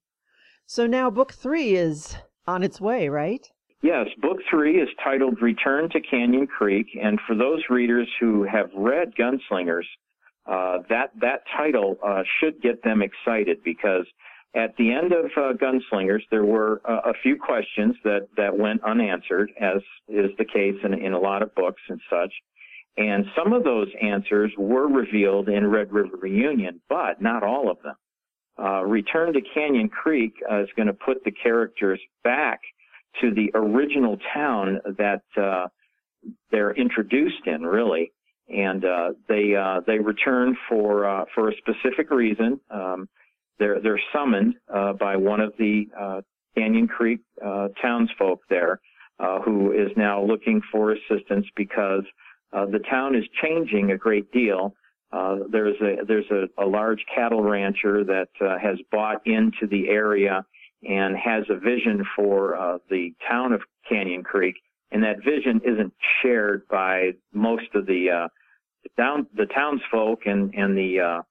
So 0.65 0.87
now 0.87 1.09
book 1.09 1.33
three 1.33 1.75
is 1.75 2.17
on 2.47 2.63
its 2.63 2.79
way, 2.81 3.09
right? 3.09 3.45
Yes, 3.83 4.07
book 4.21 4.37
three 4.49 4.81
is 4.81 4.89
titled 5.03 5.41
Return 5.41 5.89
to 5.91 6.01
Canyon 6.01 6.47
Creek, 6.47 6.87
and 7.01 7.19
for 7.27 7.35
those 7.35 7.61
readers 7.69 8.07
who 8.19 8.43
have 8.43 8.69
read 8.75 9.13
Gunslingers, 9.15 9.85
uh, 10.47 10.79
that 10.89 11.11
that 11.21 11.41
title 11.55 11.97
uh, 12.03 12.23
should 12.39 12.61
get 12.61 12.81
them 12.83 13.01
excited 13.01 13.57
because 13.63 14.05
at 14.55 14.75
the 14.77 14.91
end 14.91 15.11
of 15.11 15.25
uh, 15.37 15.53
Gunslingers, 15.53 16.21
there 16.31 16.45
were 16.45 16.81
uh, 16.89 17.01
a 17.09 17.13
few 17.21 17.37
questions 17.37 17.95
that, 18.03 18.27
that 18.37 18.57
went 18.57 18.83
unanswered, 18.83 19.51
as 19.59 19.81
is 20.07 20.31
the 20.37 20.45
case 20.45 20.75
in, 20.83 20.93
in 20.93 21.13
a 21.13 21.19
lot 21.19 21.43
of 21.43 21.53
books 21.53 21.81
and 21.89 22.01
such. 22.09 22.33
And 22.97 23.25
some 23.35 23.53
of 23.53 23.63
those 23.63 23.89
answers 24.01 24.51
were 24.57 24.87
revealed 24.87 25.49
in 25.49 25.67
Red 25.67 25.91
River 25.91 26.17
Reunion, 26.19 26.81
but 26.89 27.21
not 27.21 27.43
all 27.43 27.69
of 27.69 27.77
them. 27.83 27.93
Uh, 28.59 28.83
Return 28.83 29.33
to 29.33 29.41
Canyon 29.53 29.89
Creek 29.89 30.33
uh, 30.51 30.63
is 30.63 30.69
going 30.75 30.87
to 30.87 30.93
put 30.93 31.23
the 31.23 31.31
characters 31.31 31.99
back 32.23 32.59
to 33.21 33.31
the 33.31 33.51
original 33.53 34.17
town 34.33 34.79
that 34.97 35.21
uh, 35.39 35.67
they're 36.51 36.71
introduced 36.71 37.45
in, 37.45 37.61
really, 37.63 38.11
and 38.49 38.83
uh, 38.83 39.09
they 39.27 39.55
uh, 39.55 39.81
they 39.85 39.99
return 39.99 40.57
for 40.67 41.05
uh, 41.05 41.25
for 41.35 41.49
a 41.49 41.53
specific 41.57 42.09
reason. 42.09 42.59
Um, 42.71 43.07
they're 43.59 43.79
they're 43.79 44.01
summoned 44.13 44.55
by 44.99 45.15
one 45.15 45.39
of 45.39 45.53
the 45.57 45.85
Canyon 46.55 46.87
Creek 46.87 47.19
townsfolk 47.81 48.41
there, 48.49 48.79
who 49.45 49.71
is 49.71 49.91
now 49.95 50.23
looking 50.23 50.61
for 50.71 50.91
assistance 50.93 51.45
because 51.55 52.03
the 52.51 52.79
town 52.89 53.15
is 53.15 53.23
changing 53.41 53.91
a 53.91 53.97
great 53.97 54.31
deal. 54.31 54.73
Uh, 55.11 55.37
there's 55.49 55.79
a 55.81 56.05
there's 56.05 56.29
a, 56.31 56.63
a, 56.63 56.67
large 56.67 57.05
cattle 57.13 57.41
rancher 57.41 58.03
that 58.03 58.27
uh, 58.41 58.57
has 58.57 58.77
bought 58.91 59.25
into 59.25 59.65
the 59.69 59.87
area 59.87 60.45
and 60.83 61.15
has 61.15 61.45
a 61.49 61.57
vision 61.57 62.03
for 62.15 62.57
uh, 62.57 62.77
the 62.89 63.13
town 63.27 63.53
of 63.53 63.61
Canyon 63.87 64.21
Creek, 64.23 64.55
and 64.91 65.03
that 65.03 65.23
vision 65.23 65.61
isn't 65.63 65.93
shared 66.21 66.67
by 66.67 67.11
most 67.33 67.73
of 67.73 67.85
the 67.85 68.09
uh, 68.09 68.27
down 68.97 69.27
the 69.33 69.45
townsfolk 69.45 70.25
and 70.25 70.53
and 70.53 70.77
the 70.77 70.99
uh, 70.99 71.21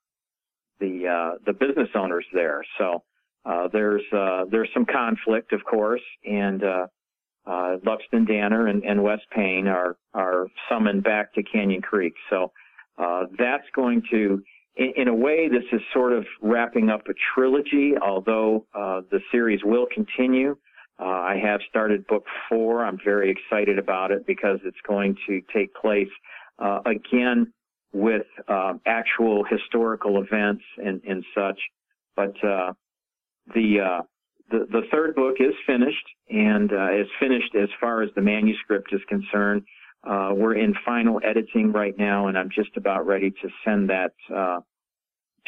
the 0.81 1.39
the 1.45 1.53
business 1.53 1.91
owners 1.95 2.25
there. 2.33 2.65
So 2.79 3.03
uh, 3.47 3.69
there's 3.73 4.03
uh, 4.13 4.45
there's 4.51 4.69
some 4.75 4.85
conflict, 4.85 5.53
of 5.53 5.65
course, 5.65 6.03
and 6.25 6.65
uh, 6.65 6.87
uh, 7.47 7.77
Luxton 7.87 8.27
Danner 8.27 8.67
and, 8.67 8.85
and 8.85 9.03
Wes 9.03 9.21
Payne 9.31 9.69
are 9.69 9.97
are 10.15 10.49
summoned 10.69 11.05
back 11.05 11.33
to 11.35 11.43
Canyon 11.45 11.81
Creek. 11.81 12.15
So 12.29 12.53
uh, 12.99 13.25
that's 13.39 13.67
going 13.75 14.03
to, 14.11 14.43
in, 14.77 14.93
in, 14.97 15.09
a 15.09 15.15
way, 15.15 15.49
this 15.49 15.65
is 15.73 15.81
sort 15.93 16.13
of 16.13 16.25
wrapping 16.43 16.91
up 16.91 17.03
a 17.09 17.15
trilogy. 17.35 17.95
Although 18.01 18.67
uh, 18.75 19.03
the 19.11 19.21
series 19.31 19.61
will 19.65 19.87
continue, 19.93 20.57
uh, 20.99 21.05
I 21.05 21.41
have 21.43 21.61
started 21.69 22.07
book 22.07 22.25
four. 22.49 22.85
I'm 22.85 22.99
very 23.05 23.31
excited 23.31 23.79
about 23.79 24.11
it 24.11 24.27
because 24.27 24.59
it's 24.65 24.81
going 24.87 25.17
to 25.27 25.41
take 25.55 25.75
place 25.75 26.09
uh, 26.59 26.81
again 26.87 27.53
with 27.93 28.27
um, 28.49 28.81
actual 28.87 29.45
historical 29.45 30.23
events 30.23 30.65
and, 30.79 31.01
and 31.09 31.25
such. 31.35 31.61
But 32.15 32.35
uh, 32.45 32.73
the 33.55 34.05
the, 34.51 34.67
the 34.71 34.83
third 34.93 35.15
book 35.15 35.37
is 35.41 35.55
finished 35.67 36.07
and 36.31 36.73
uh, 36.73 36.93
is 36.93 37.09
finished 37.19 37.55
as 37.61 37.69
far 37.81 38.03
as 38.03 38.11
the 38.15 38.23
manuscript 38.23 38.93
is 38.93 39.01
concerned. 39.09 39.63
Uh, 40.09 40.31
we're 40.35 40.55
in 40.55 40.75
final 40.85 41.21
editing 41.25 41.73
right 41.73 41.97
now, 41.99 42.29
and 42.29 42.39
I'm 42.39 42.51
just 42.51 42.77
about 42.77 43.07
ready 43.07 43.31
to 43.31 43.49
send 43.65 43.91
that 43.91 44.13
uh, 44.35 44.61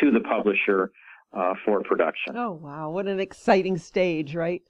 to 0.00 0.10
the 0.10 0.20
publisher 0.20 0.90
uh, 1.32 1.54
for 1.64 1.82
production. 1.82 2.36
Oh 2.36 2.52
wow! 2.52 2.90
What 2.90 3.06
an 3.06 3.20
exciting 3.20 3.76
stage, 3.76 4.34
right? 4.34 4.62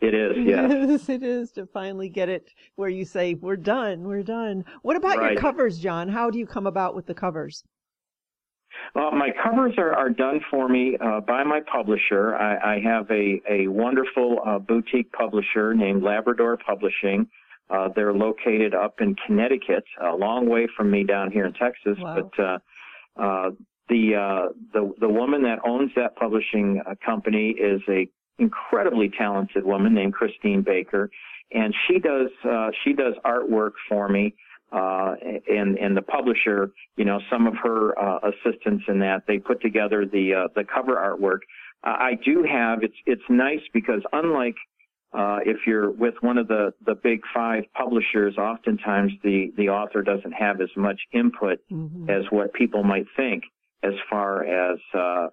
It 0.00 0.14
is, 0.14 0.36
yes. 0.46 0.70
yes, 0.70 1.08
it 1.08 1.22
is 1.22 1.52
to 1.52 1.66
finally 1.66 2.08
get 2.08 2.28
it 2.28 2.48
where 2.76 2.88
you 2.88 3.04
say 3.04 3.34
we're 3.34 3.56
done, 3.56 4.02
we're 4.04 4.22
done. 4.22 4.64
What 4.82 4.96
about 4.96 5.18
right. 5.18 5.32
your 5.32 5.40
covers, 5.40 5.78
John? 5.78 6.08
How 6.08 6.30
do 6.30 6.38
you 6.38 6.46
come 6.46 6.66
about 6.66 6.94
with 6.94 7.06
the 7.06 7.14
covers? 7.14 7.64
Well, 8.94 9.10
my 9.12 9.30
covers 9.42 9.74
are, 9.76 9.92
are 9.92 10.10
done 10.10 10.40
for 10.50 10.68
me 10.68 10.96
uh, 11.00 11.20
by 11.20 11.42
my 11.42 11.60
publisher. 11.60 12.36
I, 12.36 12.76
I 12.76 12.80
have 12.80 13.10
a, 13.10 13.40
a 13.48 13.68
wonderful 13.68 14.38
uh, 14.46 14.58
boutique 14.58 15.12
publisher 15.12 15.74
named 15.74 16.02
Labrador 16.02 16.56
Publishing. 16.56 17.28
Uh, 17.70 17.88
they're 17.94 18.14
located 18.14 18.74
up 18.74 19.00
in 19.00 19.14
Connecticut, 19.26 19.84
a 20.02 20.14
long 20.14 20.48
way 20.48 20.66
from 20.76 20.90
me 20.90 21.04
down 21.04 21.30
here 21.30 21.46
in 21.46 21.52
Texas. 21.52 21.98
Wow. 21.98 22.30
But 22.36 22.42
uh, 22.42 22.58
uh, 23.20 23.50
the 23.88 24.14
uh, 24.14 24.52
the 24.72 24.92
the 25.00 25.08
woman 25.08 25.42
that 25.42 25.58
owns 25.66 25.90
that 25.96 26.16
publishing 26.16 26.82
company 27.04 27.50
is 27.50 27.80
a 27.88 28.08
incredibly 28.38 29.10
talented 29.10 29.64
woman 29.64 29.94
named 29.94 30.14
Christine 30.14 30.62
Baker, 30.62 31.10
and 31.52 31.74
she 31.86 31.98
does 31.98 32.30
she 32.84 32.92
does 32.92 33.14
artwork 33.24 33.72
for 33.88 34.08
me 34.08 34.34
uh, 34.70 35.14
and 35.48 35.78
and 35.78 35.96
the 35.96 36.02
publisher, 36.02 36.70
you 36.96 37.04
know, 37.04 37.20
some 37.30 37.46
of 37.46 37.54
her 37.62 37.98
uh, 37.98 38.18
assistants 38.28 38.84
in 38.88 38.98
that 38.98 39.22
they 39.26 39.38
put 39.38 39.62
together 39.62 40.04
the 40.04 40.34
uh, 40.34 40.48
the 40.54 40.64
cover 40.64 40.94
artwork. 40.96 41.40
I 41.84 42.18
do 42.22 42.42
have 42.42 42.82
it's 42.82 42.96
it's 43.06 43.22
nice 43.30 43.62
because 43.72 44.02
unlike 44.12 44.56
uh, 45.12 45.38
if 45.44 45.58
you're 45.66 45.90
with 45.90 46.14
one 46.20 46.38
of 46.38 46.48
the 46.48 46.72
the 46.84 46.94
big 46.94 47.20
five 47.34 47.64
publishers, 47.74 48.36
oftentimes 48.36 49.12
the 49.22 49.52
the 49.56 49.68
author 49.70 50.02
doesn't 50.02 50.32
have 50.32 50.60
as 50.60 50.68
much 50.76 51.00
input 51.12 51.60
mm-hmm. 51.70 52.10
as 52.10 52.24
what 52.30 52.52
people 52.52 52.82
might 52.82 53.06
think 53.16 53.44
as 53.82 53.94
far 54.10 54.44
as 54.44 54.78
uh, 54.92 55.28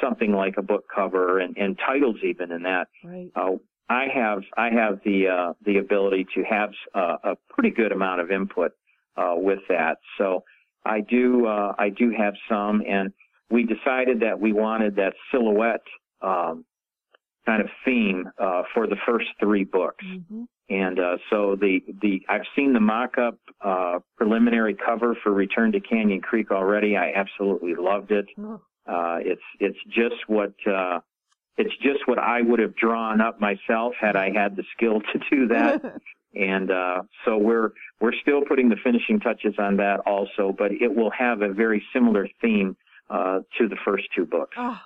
something 0.00 0.32
like 0.32 0.54
a 0.56 0.62
book 0.62 0.84
cover 0.94 1.40
and, 1.40 1.56
and 1.56 1.78
titles 1.84 2.16
even 2.24 2.52
in 2.52 2.62
that. 2.62 2.88
Right. 3.04 3.30
Uh, 3.34 3.56
I 3.90 4.06
have 4.14 4.42
I 4.56 4.70
have 4.70 5.00
the 5.04 5.28
uh, 5.28 5.52
the 5.64 5.78
ability 5.78 6.26
to 6.34 6.42
have 6.44 6.70
uh, 6.94 7.16
a 7.24 7.36
pretty 7.50 7.70
good 7.70 7.92
amount 7.92 8.20
of 8.20 8.30
input 8.30 8.72
uh, 9.16 9.34
with 9.36 9.60
that. 9.68 9.98
So 10.16 10.44
I 10.84 11.00
do 11.00 11.46
uh, 11.46 11.74
I 11.78 11.88
do 11.90 12.12
have 12.16 12.34
some, 12.48 12.82
and 12.88 13.12
we 13.50 13.64
decided 13.64 14.20
that 14.20 14.40
we 14.40 14.52
wanted 14.52 14.96
that 14.96 15.14
silhouette 15.30 15.86
um, 16.22 16.64
kind 17.48 17.62
of 17.62 17.68
theme 17.84 18.28
uh, 18.38 18.62
for 18.74 18.86
the 18.86 18.96
first 19.06 19.26
three 19.40 19.64
books. 19.64 20.04
Mm-hmm. 20.04 20.44
And 20.70 21.00
uh, 21.00 21.16
so 21.30 21.56
the 21.56 21.80
the 22.02 22.20
I've 22.28 22.46
seen 22.54 22.74
the 22.74 22.80
mock-up 22.80 23.38
preliminary 24.18 24.74
cover 24.74 25.16
for 25.22 25.32
Return 25.32 25.72
to 25.72 25.80
Canyon 25.80 26.20
Creek 26.20 26.50
already. 26.50 26.96
I 26.96 27.12
absolutely 27.14 27.74
loved 27.74 28.10
it. 28.10 28.26
Oh. 28.38 28.60
it's 29.24 29.42
it's 29.60 29.78
just 29.88 30.28
what 30.28 30.52
it's 31.58 31.76
just 31.82 32.06
what 32.06 32.18
I 32.18 32.40
would 32.40 32.60
have 32.60 32.76
drawn 32.76 33.20
up 33.20 33.40
myself 33.40 33.94
had 34.00 34.14
I 34.14 34.30
had 34.30 34.56
the 34.56 34.64
skill 34.76 35.00
to 35.00 35.18
do 35.30 35.48
that. 35.48 36.00
and 36.34 36.70
uh, 36.70 37.02
so 37.24 37.36
we're 37.36 37.70
we're 38.00 38.14
still 38.22 38.42
putting 38.48 38.68
the 38.68 38.76
finishing 38.82 39.20
touches 39.20 39.54
on 39.58 39.76
that 39.78 40.00
also, 40.06 40.54
but 40.56 40.70
it 40.72 40.94
will 40.94 41.10
have 41.10 41.42
a 41.42 41.52
very 41.52 41.82
similar 41.92 42.28
theme 42.40 42.76
uh, 43.10 43.40
to 43.58 43.68
the 43.68 43.76
first 43.84 44.04
two 44.14 44.24
books. 44.24 44.56
Oh, 44.56 44.78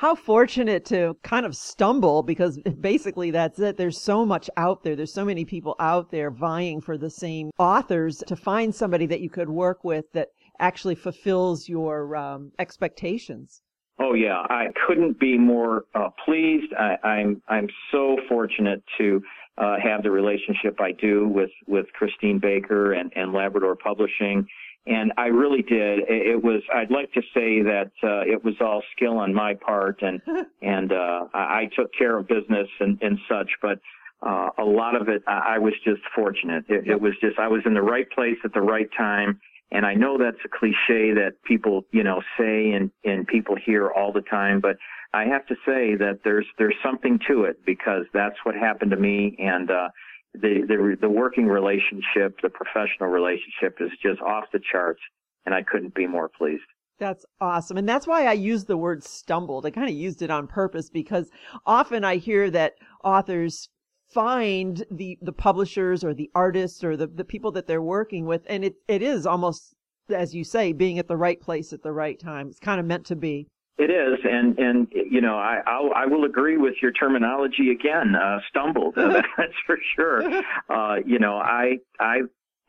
how 0.00 0.14
fortunate 0.14 0.82
to 0.86 1.14
kind 1.22 1.44
of 1.44 1.54
stumble 1.54 2.22
because 2.22 2.58
basically 2.80 3.30
that's 3.30 3.58
it. 3.58 3.76
There's 3.76 4.00
so 4.00 4.24
much 4.24 4.48
out 4.56 4.82
there. 4.82 4.96
There's 4.96 5.12
so 5.12 5.26
many 5.26 5.44
people 5.44 5.76
out 5.78 6.10
there 6.10 6.30
vying 6.30 6.80
for 6.80 6.96
the 6.96 7.10
same 7.10 7.50
authors 7.58 8.24
to 8.26 8.34
find 8.34 8.74
somebody 8.74 9.04
that 9.04 9.20
you 9.20 9.28
could 9.28 9.50
work 9.50 9.84
with 9.84 10.06
that 10.14 10.28
actually 10.58 10.94
fulfills 10.94 11.68
your 11.68 12.16
um, 12.16 12.50
expectations. 12.58 13.60
Oh 13.98 14.14
yeah, 14.14 14.38
I 14.48 14.68
couldn't 14.86 15.20
be 15.20 15.36
more 15.36 15.84
uh, 15.94 16.08
pleased. 16.24 16.72
I, 16.72 16.96
I'm 17.06 17.42
I'm 17.48 17.68
so 17.92 18.16
fortunate 18.26 18.82
to 18.96 19.20
uh, 19.58 19.76
have 19.82 20.02
the 20.02 20.10
relationship 20.10 20.80
I 20.80 20.92
do 20.92 21.28
with 21.28 21.50
with 21.66 21.92
Christine 21.92 22.38
Baker 22.38 22.94
and 22.94 23.12
and 23.14 23.34
Labrador 23.34 23.76
Publishing, 23.76 24.46
and 24.90 25.12
I 25.16 25.26
really 25.26 25.62
did. 25.62 26.00
It, 26.08 26.42
was. 26.42 26.62
I'd 26.74 26.90
like 26.90 27.12
to 27.12 27.22
say 27.32 27.62
that 27.62 27.92
uh, 28.02 28.22
it 28.22 28.44
was 28.44 28.54
all 28.60 28.82
skill 28.96 29.18
on 29.18 29.32
my 29.32 29.54
part, 29.54 30.02
and 30.02 30.20
and 30.62 30.92
uh, 30.92 31.26
I, 31.32 31.38
I 31.38 31.68
took 31.74 31.94
care 31.94 32.18
of 32.18 32.28
business 32.28 32.68
and 32.80 32.98
and 33.02 33.18
such, 33.28 33.50
but. 33.62 33.78
Uh, 34.22 34.50
a 34.58 34.62
lot 34.62 35.00
of 35.00 35.08
it, 35.08 35.22
I, 35.26 35.54
I 35.54 35.58
was 35.58 35.72
just 35.82 36.02
fortunate. 36.14 36.66
It, 36.68 36.86
it 36.86 37.00
was 37.00 37.14
just 37.22 37.38
I 37.38 37.48
was 37.48 37.62
in 37.64 37.72
the 37.72 37.80
right 37.80 38.04
place 38.10 38.36
at 38.44 38.52
the 38.52 38.60
right 38.60 38.90
time, 38.94 39.40
and 39.72 39.86
I 39.86 39.94
know 39.94 40.18
that's 40.18 40.36
a 40.44 40.48
cliche 40.48 41.14
that 41.14 41.34
people, 41.44 41.84
you 41.92 42.02
know, 42.02 42.20
say 42.36 42.72
and, 42.72 42.90
and 43.04 43.26
people 43.26 43.56
hear 43.56 43.90
all 43.90 44.12
the 44.12 44.22
time, 44.22 44.60
but 44.60 44.76
I 45.14 45.24
have 45.24 45.46
to 45.46 45.54
say 45.66 45.94
that 45.96 46.20
there's, 46.24 46.46
there's 46.58 46.74
something 46.84 47.18
to 47.28 47.44
it 47.44 47.64
because 47.64 48.04
that's 48.12 48.36
what 48.42 48.54
happened 48.54 48.90
to 48.90 48.96
me. 48.96 49.36
And, 49.38 49.70
uh, 49.70 49.88
the, 50.34 50.64
the, 50.66 50.96
the 51.00 51.08
working 51.08 51.46
relationship, 51.46 52.40
the 52.42 52.50
professional 52.50 53.08
relationship 53.08 53.78
is 53.80 53.90
just 54.02 54.20
off 54.20 54.44
the 54.52 54.60
charts 54.72 55.00
and 55.46 55.54
I 55.54 55.62
couldn't 55.62 55.94
be 55.94 56.06
more 56.06 56.28
pleased. 56.28 56.62
That's 56.98 57.24
awesome. 57.40 57.78
And 57.78 57.88
that's 57.88 58.06
why 58.06 58.26
I 58.26 58.32
used 58.32 58.66
the 58.66 58.76
word 58.76 59.02
stumbled. 59.02 59.64
I 59.64 59.70
kind 59.70 59.88
of 59.88 59.94
used 59.94 60.20
it 60.20 60.30
on 60.30 60.46
purpose 60.46 60.90
because 60.90 61.30
often 61.64 62.04
I 62.04 62.16
hear 62.16 62.50
that 62.50 62.74
authors 63.02 63.68
find 64.12 64.84
the 64.90 65.16
the 65.22 65.32
publishers 65.32 66.02
or 66.02 66.12
the 66.12 66.30
artists 66.34 66.82
or 66.82 66.96
the, 66.96 67.06
the 67.06 67.24
people 67.24 67.52
that 67.52 67.68
they're 67.68 67.80
working 67.80 68.26
with 68.26 68.42
and 68.48 68.64
it 68.64 68.74
it 68.88 69.02
is 69.02 69.24
almost 69.24 69.72
as 70.12 70.34
you 70.34 70.42
say 70.42 70.72
being 70.72 70.98
at 70.98 71.06
the 71.06 71.16
right 71.16 71.40
place 71.40 71.72
at 71.72 71.84
the 71.84 71.92
right 71.92 72.18
time 72.18 72.48
it's 72.48 72.58
kind 72.58 72.80
of 72.80 72.86
meant 72.86 73.06
to 73.06 73.14
be 73.14 73.46
it 73.80 73.90
is 73.90 74.18
and 74.24 74.58
and 74.58 74.88
you 74.92 75.20
know 75.20 75.36
i 75.36 75.60
I'll, 75.66 75.90
I 75.94 76.06
will 76.06 76.24
agree 76.24 76.58
with 76.58 76.74
your 76.82 76.92
terminology 76.92 77.70
again 77.70 78.14
uh 78.14 78.40
stumbled 78.48 78.94
that's 78.96 79.54
for 79.66 79.78
sure 79.96 80.22
uh 80.68 80.96
you 81.04 81.18
know 81.18 81.36
i 81.36 81.78
i 81.98 82.20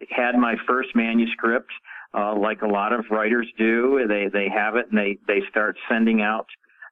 had 0.10 0.36
my 0.36 0.56
first 0.66 0.90
manuscript 0.96 1.72
uh 2.14 2.34
like 2.36 2.62
a 2.62 2.68
lot 2.68 2.94
of 2.94 3.06
writers 3.12 3.48
do 3.58 4.06
they 4.08 4.30
they 4.32 4.48
have 4.50 4.76
it 4.76 4.88
and 4.90 4.98
they 4.98 5.18
they 5.28 5.42
start 5.50 5.78
sending 5.90 6.22
out 6.22 6.48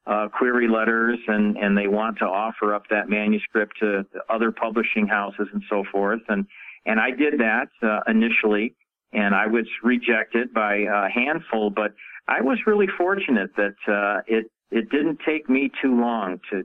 uh, 0.08 0.28
query 0.28 0.68
letters 0.68 1.20
and, 1.28 1.56
and 1.58 1.78
they 1.78 1.88
want 1.88 2.18
to 2.18 2.26
offer 2.26 2.74
up 2.74 2.84
that 2.90 3.10
manuscript 3.10 3.74
to 3.80 4.04
other 4.28 4.52
publishing 4.52 5.06
houses 5.06 5.48
and 5.54 5.62
so 5.70 5.84
forth. 5.92 6.22
And, 6.30 6.48
and 6.88 7.00
I 7.00 7.12
did 7.12 7.40
that 7.40 7.68
uh, 7.84 8.00
initially 8.08 8.74
and 9.12 9.34
I 9.34 9.48
was 9.48 9.66
rejected 9.84 10.54
by 10.54 10.86
a 10.92 11.10
handful, 11.10 11.70
but 11.70 11.94
I 12.30 12.42
was 12.42 12.60
really 12.68 12.88
fortunate 12.98 13.50
that 13.58 13.76
uh, 13.88 14.22
it, 14.28 14.52
it 14.70 14.90
didn't 14.92 15.20
take 15.26 15.50
me 15.50 15.72
too 15.82 16.00
long 16.00 16.40
to 16.52 16.64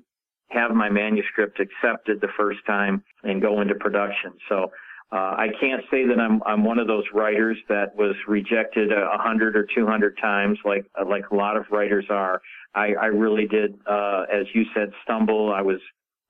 have 0.51 0.73
my 0.73 0.91
manuscript 0.91 1.59
accepted 1.59 2.21
the 2.21 2.29
first 2.37 2.61
time 2.67 3.03
and 3.23 3.41
go 3.41 3.63
into 3.63 3.75
production. 3.75 4.33
So 4.49 4.71
uh, 5.11 5.17
I 5.17 5.49
can't 5.61 5.83
say 5.91 6.07
that 6.07 6.21
I'm 6.21 6.43
I'm 6.45 6.65
one 6.65 6.79
of 6.79 6.87
those 6.87 7.05
writers 7.15 7.57
that 7.69 7.97
was 7.97 8.15
rejected 8.29 8.93
a 8.93 9.17
hundred 9.17 9.57
or 9.57 9.67
two 9.75 9.87
hundred 9.87 10.19
times, 10.21 10.59
like 10.65 10.87
like 11.07 11.31
a 11.31 11.35
lot 11.35 11.57
of 11.57 11.65
writers 11.71 12.07
are. 12.11 12.43
I, 12.75 12.95
I 13.01 13.07
really 13.07 13.47
did, 13.47 13.79
uh, 13.89 14.25
as 14.33 14.47
you 14.53 14.65
said, 14.75 14.91
stumble. 15.05 15.53
I 15.53 15.63
was 15.63 15.79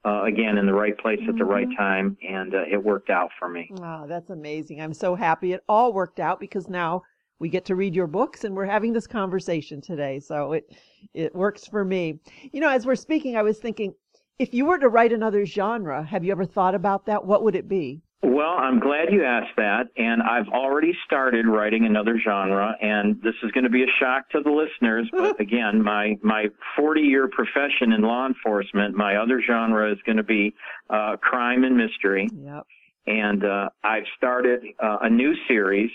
uh, 0.05 0.25
again 0.25 0.59
in 0.59 0.67
the 0.67 0.75
right 0.75 0.97
place 0.99 1.21
at 1.29 1.37
the 1.37 1.45
right 1.45 1.67
mm-hmm. 1.67 1.83
time, 1.83 2.19
and 2.29 2.55
uh, 2.55 2.65
it 2.71 2.83
worked 2.83 3.09
out 3.11 3.31
for 3.39 3.49
me. 3.49 3.71
Wow, 3.71 4.07
that's 4.07 4.31
amazing! 4.31 4.81
I'm 4.81 4.95
so 4.95 5.15
happy 5.15 5.55
it 5.55 5.65
all 5.69 5.93
worked 5.93 6.21
out 6.21 6.39
because 6.39 6.69
now 6.69 7.03
we 7.39 7.49
get 7.49 7.65
to 7.67 7.77
read 7.77 7.95
your 7.95 8.07
books 8.07 8.45
and 8.45 8.55
we're 8.55 8.65
having 8.65 8.93
this 8.93 9.07
conversation 9.07 9.81
today. 9.81 10.21
So 10.21 10.53
it 10.53 10.75
it 11.13 11.35
works 11.35 11.67
for 11.67 11.85
me. 11.85 12.19
You 12.53 12.61
know, 12.61 12.71
as 12.71 12.87
we're 12.87 12.97
speaking, 12.97 13.37
I 13.37 13.43
was 13.43 13.59
thinking, 13.59 13.95
if 14.39 14.55
you 14.55 14.65
were 14.67 14.79
to 14.79 14.89
write 14.89 15.13
another 15.13 15.47
genre, 15.47 16.03
have 16.03 16.25
you 16.25 16.33
ever 16.33 16.45
thought 16.45 16.75
about 16.75 17.07
that? 17.07 17.25
What 17.25 17.43
would 17.45 17.55
it 17.55 17.69
be? 17.69 18.01
Well, 18.23 18.57
I'm 18.57 18.81
glad 18.81 19.13
you 19.13 19.23
asked 19.23 19.55
that, 19.59 19.89
and 19.99 20.23
I've 20.23 20.49
already 20.49 20.97
started 21.05 21.47
writing 21.47 21.85
another 21.85 22.19
genre, 22.19 22.75
and 22.81 23.21
this 23.23 23.35
is 23.43 23.51
going 23.53 23.65
to 23.65 23.71
be 23.71 23.83
a 23.83 23.93
shock 24.01 24.31
to 24.31 24.41
the 24.41 24.51
listeners. 24.51 25.07
But 25.13 25.39
again, 25.41 25.83
my 25.83 26.17
my 26.23 26.47
40 26.75 27.03
year 27.03 27.29
profession 27.29 27.93
in 27.93 28.01
law 28.01 28.27
enforcement, 28.27 28.97
my 28.97 29.17
other 29.17 29.43
genre 29.47 29.93
is 29.93 29.99
going 30.07 30.17
to 30.17 30.23
be 30.23 30.55
uh, 30.89 31.17
crime 31.19 31.65
and 31.65 31.77
mystery. 31.77 32.29
Yep. 32.33 32.67
And 33.07 33.45
uh, 33.45 33.69
I've 33.85 34.07
started 34.17 34.65
uh, 34.83 34.99
a 35.03 35.11
new 35.11 35.35
series 35.47 35.91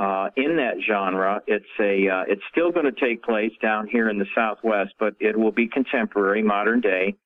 uh, 0.00 0.30
in 0.34 0.56
that 0.56 0.76
genre. 0.88 1.42
It's 1.46 1.64
a 1.78 2.08
uh, 2.08 2.24
it's 2.26 2.42
still 2.50 2.72
going 2.72 2.86
to 2.86 3.00
take 3.00 3.22
place 3.22 3.52
down 3.60 3.86
here 3.86 4.08
in 4.08 4.18
the 4.18 4.26
Southwest, 4.34 4.94
but 4.98 5.14
it 5.20 5.38
will 5.38 5.52
be 5.52 5.68
contemporary, 5.68 6.42
modern 6.42 6.80
day, 6.80 7.16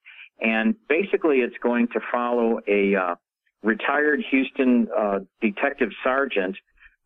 and 0.40 0.74
basically 0.88 1.36
it's 1.38 1.56
going 1.62 1.86
to 1.88 2.00
follow 2.10 2.58
a 2.66 2.96
uh, 2.96 3.14
retired 3.62 4.20
Houston 4.30 4.88
uh, 4.96 5.20
detective 5.40 5.90
sergeant 6.02 6.56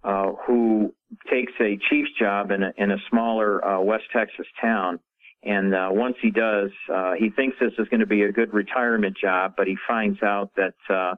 uh, 0.04 0.32
who 0.46 0.94
takes 1.30 1.52
a 1.60 1.78
chief's 1.90 2.10
job 2.18 2.50
in 2.50 2.62
a, 2.62 2.72
in 2.78 2.90
a 2.90 2.96
smaller 3.10 3.62
uh, 3.62 3.80
West 3.80 4.04
Texas 4.12 4.46
town. 4.60 4.98
And 5.42 5.74
uh, 5.74 5.88
once 5.90 6.16
he 6.20 6.30
does, 6.30 6.70
uh, 6.92 7.12
he 7.18 7.30
thinks 7.30 7.56
this 7.60 7.72
is 7.78 7.88
going 7.88 8.00
to 8.00 8.06
be 8.06 8.22
a 8.22 8.32
good 8.32 8.52
retirement 8.54 9.16
job, 9.20 9.52
but 9.56 9.66
he 9.66 9.76
finds 9.86 10.20
out 10.22 10.50
that 10.56 10.74
uh, 10.90 11.14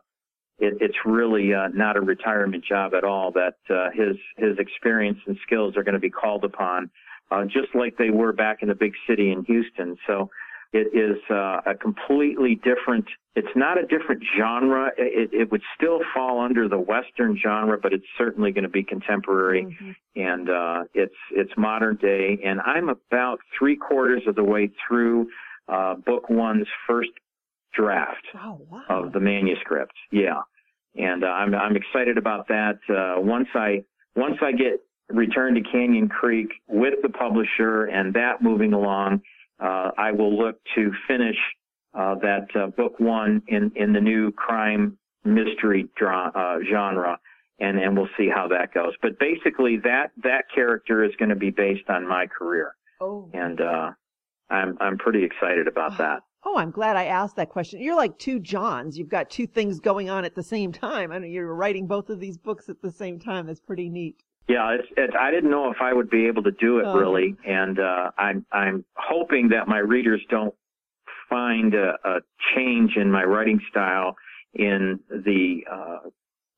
it, 0.61 0.79
it's 0.81 0.97
really 1.05 1.55
uh, 1.55 1.69
not 1.69 1.97
a 1.97 2.01
retirement 2.01 2.65
job 2.65 2.95
at 2.95 3.05
all. 3.05 3.33
That 3.33 3.57
uh, 3.69 3.91
his 3.93 4.17
his 4.37 4.59
experience 4.59 5.19
and 5.27 5.37
skills 5.45 5.77
are 5.77 5.83
going 5.83 5.95
to 5.95 6.01
be 6.01 6.11
called 6.11 6.45
upon, 6.45 6.91
uh, 7.31 7.45
just 7.45 7.75
like 7.75 7.97
they 7.97 8.11
were 8.11 8.33
back 8.33 8.59
in 8.63 8.69
the 8.69 8.75
big 8.75 8.93
city 9.09 9.33
in 9.33 9.45
Houston. 9.45 9.97
So 10.07 10.31
it 10.73 10.95
is 10.95 11.19
uh, 11.31 11.61
a 11.67 11.75
completely 11.75 12.55
different. 12.55 13.07
It's 13.35 13.57
not 13.57 13.79
a 13.79 13.83
different 13.83 14.23
genre. 14.39 14.91
It, 14.97 15.31
it 15.33 15.51
would 15.51 15.63
still 15.77 16.01
fall 16.15 16.41
under 16.41 16.69
the 16.69 16.79
Western 16.79 17.39
genre, 17.43 17.79
but 17.81 17.93
it's 17.93 18.07
certainly 18.17 18.53
going 18.53 18.65
to 18.65 18.71
be 18.71 18.85
contemporary, 18.85 19.65
mm-hmm. 19.65 19.91
and 20.15 20.51
uh, 20.51 20.85
it's 20.95 21.15
it's 21.33 21.51
modern 21.57 21.97
day. 21.97 22.39
And 22.45 22.61
I'm 22.61 22.89
about 22.89 23.39
three 23.59 23.77
quarters 23.77 24.23
of 24.27 24.37
the 24.37 24.45
way 24.45 24.71
through 24.87 25.29
uh, 25.69 25.95
book 25.95 26.29
one's 26.31 26.67
first 26.87 27.11
draft 27.75 28.27
oh, 28.35 28.61
wow. 28.71 28.85
of 28.89 29.13
the 29.13 29.21
manuscript. 29.21 29.95
Yeah, 30.11 30.43
and 30.95 31.25
uh, 31.25 31.29
I'm 31.29 31.55
I'm 31.55 31.77
excited 31.77 32.19
about 32.19 32.49
that. 32.49 32.79
Uh, 32.89 33.21
once 33.21 33.49
I 33.55 33.85
once 34.17 34.37
I 34.43 34.53
get 34.53 34.81
returned 35.09 35.57
to 35.57 35.71
Canyon 35.71 36.09
Creek 36.09 36.49
with 36.69 36.95
the 37.03 37.09
publisher 37.09 37.87
and 37.87 38.15
that 38.15 38.43
moving 38.43 38.73
along 38.73 39.23
uh, 39.61 39.91
I 39.97 40.13
will 40.13 40.37
look 40.37 40.57
to 40.75 40.93
finish 41.07 41.37
uh, 41.95 42.15
that 42.17 42.47
uh, 42.55 42.69
book 42.69 42.99
one 42.99 43.43
in, 43.49 43.73
in 43.77 43.93
the 43.93 44.01
new 44.01 44.33
crime 44.33 44.97
mystery 45.25 45.89
dra- 45.97 46.33
uh, 46.35 46.59
genre, 46.71 47.19
and 47.59 47.79
and 47.79 47.97
we'll 47.97 48.09
see 48.17 48.29
how 48.35 48.49
that 48.49 48.73
goes. 48.73 48.95
But 49.03 49.19
basically, 49.19 49.79
that 49.85 50.13
that 50.23 50.45
character 50.55 51.05
is 51.05 51.13
going 51.19 51.29
to 51.29 51.37
be 51.37 51.51
based 51.51 51.91
on 51.91 52.09
my 52.09 52.27
career, 52.27 52.75
oh. 53.01 53.29
and 53.35 53.61
uh, 53.61 53.91
I'm 54.49 54.79
I'm 54.81 54.99
pretty 54.99 55.25
excited 55.25 55.67
about 55.69 55.99
that. 55.99 56.23
Oh, 56.45 56.57
I'm 56.57 56.71
glad 56.71 56.97
I 56.97 57.05
asked 57.05 57.37
that 57.37 57.51
question. 57.51 57.81
You're 57.81 57.97
like 57.97 58.19
two 58.19 58.41
Johns. 58.41 58.97
You've 58.97 59.11
got 59.11 59.29
two 59.29 59.47
things 59.47 59.79
going 59.79 60.09
on 60.09 60.25
at 60.25 60.35
the 60.35 60.43
same 60.43 60.73
time. 60.73 61.13
I 61.13 61.19
know 61.19 61.27
you're 61.27 61.55
writing 61.55 61.87
both 61.87 62.09
of 62.09 62.19
these 62.19 62.39
books 62.39 62.69
at 62.69 62.81
the 62.81 62.91
same 62.91 63.19
time. 63.19 63.47
That's 63.47 63.61
pretty 63.61 63.89
neat. 63.89 64.17
Yeah, 64.49 64.71
it's, 64.73 64.89
it's, 64.97 65.15
I 65.19 65.31
didn't 65.31 65.51
know 65.51 65.71
if 65.71 65.77
I 65.81 65.93
would 65.93 66.11
be 66.11 66.27
able 66.27 66.43
to 66.43 66.51
do 66.51 66.79
it 66.79 66.87
oh. 66.87 66.99
really, 66.99 67.37
and 67.47 67.79
uh, 67.79 68.11
I'm 68.19 68.45
I'm 68.51 68.85
hoping 68.97 69.51
that 69.51 69.69
my 69.69 69.79
readers 69.79 70.23
don't 70.29 70.55
find 71.29 71.73
a, 71.75 71.95
a 72.05 72.21
change 72.57 72.97
in 72.97 73.13
my 73.13 73.23
writing 73.23 73.61
style 73.71 74.17
in 74.55 74.99
the 75.09 75.61
uh, 75.71 75.99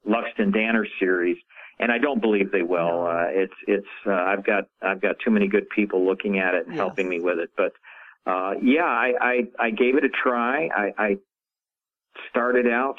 Luxton 0.08 0.54
Danner 0.54 0.86
series, 0.98 1.36
and 1.78 1.92
I 1.92 1.98
don't 1.98 2.20
believe 2.20 2.50
they 2.50 2.62
will. 2.62 3.06
Uh, 3.06 3.26
it's 3.28 3.52
it's 3.66 3.86
uh, 4.06 4.12
I've 4.12 4.44
got 4.44 4.68
I've 4.80 5.02
got 5.02 5.16
too 5.22 5.30
many 5.30 5.46
good 5.46 5.68
people 5.68 6.06
looking 6.06 6.38
at 6.38 6.54
it 6.54 6.66
and 6.66 6.74
yes. 6.74 6.78
helping 6.78 7.10
me 7.10 7.20
with 7.20 7.38
it, 7.38 7.50
but 7.58 7.72
uh, 8.26 8.52
yeah, 8.62 8.84
I, 8.84 9.12
I 9.20 9.34
I 9.58 9.70
gave 9.70 9.96
it 9.96 10.04
a 10.04 10.08
try. 10.08 10.68
I, 10.68 10.92
I 10.98 11.16
started 12.30 12.66
out 12.66 12.96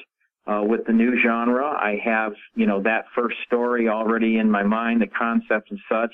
uh, 0.47 0.61
with 0.63 0.85
the 0.85 0.93
new 0.93 1.15
genre. 1.21 1.65
I 1.65 1.99
have, 2.03 2.33
you 2.55 2.65
know, 2.65 2.81
that 2.83 3.05
first 3.15 3.37
story 3.45 3.87
already 3.87 4.37
in 4.37 4.49
my 4.49 4.63
mind, 4.63 5.01
the 5.01 5.07
concept 5.07 5.71
and 5.71 5.79
such. 5.89 6.13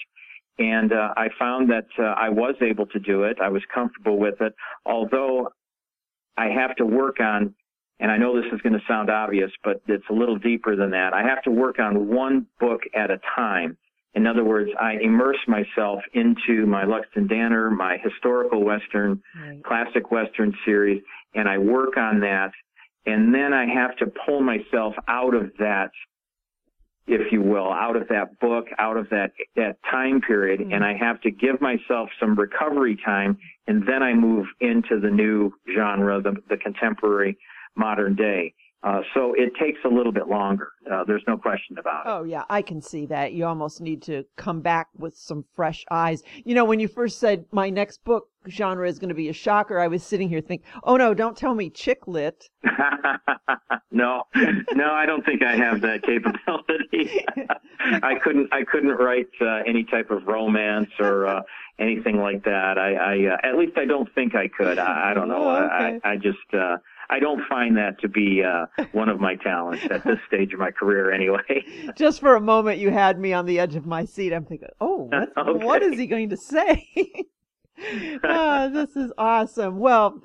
And 0.60 0.92
uh, 0.92 1.14
I 1.16 1.30
found 1.40 1.70
that 1.70 1.88
uh, 1.98 2.04
I 2.04 2.30
was 2.30 2.56
able 2.62 2.86
to 2.88 3.00
do 3.00 3.24
it. 3.24 3.38
I 3.42 3.50
was 3.50 3.64
comfortable 3.74 4.20
with 4.20 4.42
it, 4.42 4.54
although 4.86 5.50
I 6.38 6.48
have 6.48 6.76
to 6.76 6.86
work 6.86 7.20
on, 7.22 7.56
and 8.00 8.12
I 8.12 8.18
know 8.18 8.36
this 8.36 8.52
is 8.54 8.62
going 8.62 8.74
to 8.74 8.82
sound 8.88 9.10
obvious, 9.10 9.52
but 9.64 9.82
it's 9.88 10.04
a 10.10 10.14
little 10.14 10.38
deeper 10.38 10.76
than 10.76 10.92
that. 10.92 11.14
I 11.14 11.24
have 11.24 11.42
to 11.44 11.52
work 11.52 11.80
on 11.80 12.08
one 12.10 12.46
book 12.60 12.82
at 12.96 13.10
a 13.10 13.20
time. 13.36 13.78
In 14.16 14.26
other 14.26 14.44
words, 14.44 14.72
I 14.80 14.94
immerse 15.02 15.38
myself 15.48 16.02
into 16.14 16.66
my 16.66 16.84
Luxton 16.84 17.28
Danner, 17.28 17.70
my 17.70 17.98
historical 18.04 18.64
Western, 18.64 19.22
right. 19.40 19.64
classic 19.64 20.12
Western 20.12 20.54
series, 20.66 21.02
and 21.36 21.48
I 21.48 21.60
work 21.60 21.96
on 21.96 22.20
that 22.22 22.52
and 23.06 23.34
then 23.34 23.54
I 23.54 23.66
have 23.66 23.96
to 23.98 24.12
pull 24.26 24.42
myself 24.42 24.94
out 25.08 25.34
of 25.34 25.52
that, 25.58 25.92
if 27.08 27.32
you 27.32 27.42
will, 27.42 27.72
out 27.72 27.96
of 27.96 28.08
that 28.10 28.40
book, 28.40 28.68
out 28.78 28.98
of 28.98 29.10
that, 29.10 29.32
that 29.56 29.78
time 29.90 30.22
period, 30.22 30.60
mm-hmm. 30.60 30.74
and 30.74 30.84
I 30.84 30.96
have 30.96 31.22
to 31.22 31.32
give 31.32 31.62
myself 31.62 32.10
some 32.20 32.36
recovery 32.36 32.98
time, 33.04 33.38
and 33.68 33.88
then 33.88 34.04
I 34.04 34.14
move 34.14 34.46
into 34.60 35.00
the 35.00 35.10
new 35.10 35.52
genre, 35.74 36.22
the, 36.22 36.36
the 36.50 36.58
contemporary 36.58 37.38
modern 37.76 38.16
day. 38.16 38.54
Uh, 38.82 39.02
so 39.14 39.34
it 39.34 39.52
takes 39.60 39.80
a 39.84 39.90
little 39.90 40.14
bit 40.14 40.28
longer. 40.30 40.70
Uh, 40.90 41.04
there's 41.04 41.24
no 41.28 41.38
question 41.38 41.78
about 41.78 42.06
it. 42.06 42.10
Oh 42.10 42.24
yeah, 42.24 42.46
I 42.50 42.62
can 42.62 42.82
see 42.82 43.06
that. 43.08 43.34
You 43.34 43.46
almost 43.46 43.82
need 43.82 44.02
to 44.04 44.24
come 44.38 44.62
back 44.62 44.88
with 44.98 45.18
some 45.18 45.44
fresh 45.54 45.84
eyes. 45.92 46.24
You 46.46 46.56
know, 46.56 46.64
when 46.64 46.80
you 46.80 46.88
first 46.88 47.20
said 47.20 47.44
my 47.52 47.70
next 47.70 48.04
book 48.06 48.30
genre 48.48 48.88
is 48.88 48.98
going 48.98 49.10
to 49.10 49.16
be 49.16 49.28
a 49.28 49.34
shocker, 49.34 49.80
I 49.80 49.88
was 49.88 50.02
sitting 50.02 50.30
here 50.30 50.40
thinking, 50.40 50.66
oh 50.84 50.96
no, 50.96 51.14
don't 51.14 51.36
tell 51.36 51.56
me 51.56 51.70
chick 51.70 52.08
lit. 52.08 52.50
no, 53.92 54.24
no, 54.74 54.92
I 54.94 55.06
don't 55.06 55.26
think 55.26 55.44
I 55.44 55.58
have 55.58 55.82
that 55.82 56.02
capability. 56.04 57.26
I 58.02 58.16
couldn't, 58.24 58.48
I 58.54 58.64
couldn't 58.64 58.92
write 58.92 59.30
uh, 59.42 59.62
any 59.68 59.84
type 59.84 60.10
of 60.10 60.26
romance 60.26 60.90
or 61.00 61.28
uh, 61.28 61.42
anything 61.80 62.18
like 62.22 62.46
that. 62.46 62.78
I, 62.78 62.94
I 62.94 63.34
uh, 63.34 63.38
at 63.44 63.58
least 63.58 63.78
I 63.78 63.84
don't 63.84 64.08
think 64.16 64.36
I 64.36 64.48
could. 64.48 64.80
I, 64.80 65.12
I 65.12 65.14
don't 65.14 65.28
know. 65.28 65.50
Oh, 65.50 65.66
okay. 65.66 66.00
I, 66.02 66.12
I 66.12 66.16
just. 66.16 66.38
I 67.10 67.20
don't 67.20 67.42
find 67.48 67.76
that 67.78 68.00
to 68.02 68.08
be 68.08 68.44
uh, 68.44 68.68
one 68.92 69.10
of 69.10 69.20
my 69.20 69.36
talents 69.36 69.84
at 69.90 70.04
this 70.04 70.20
stage 70.28 70.54
of 70.54 70.60
my 70.60 70.72
career, 70.72 71.12
anyway. 71.12 71.66
Just 71.96 72.20
for 72.20 72.36
a 72.36 72.42
moment, 72.42 72.80
you 72.80 72.92
had 72.92 73.20
me 73.20 73.34
on 73.34 73.46
the 73.46 73.60
edge 73.60 73.76
of 73.76 73.86
my 73.86 74.06
seat. 74.06 74.32
I'm 74.32 74.46
thinking, 74.46 74.70
oh, 74.80 75.10
okay. 75.38 75.66
what 75.66 75.82
is 75.82 75.98
he 75.98 76.06
going 76.06 76.30
to 76.30 76.38
say? 76.38 76.88
oh, 78.24 78.70
this 78.74 78.96
is 78.96 79.12
awesome. 79.18 79.80
Well, 79.80 80.22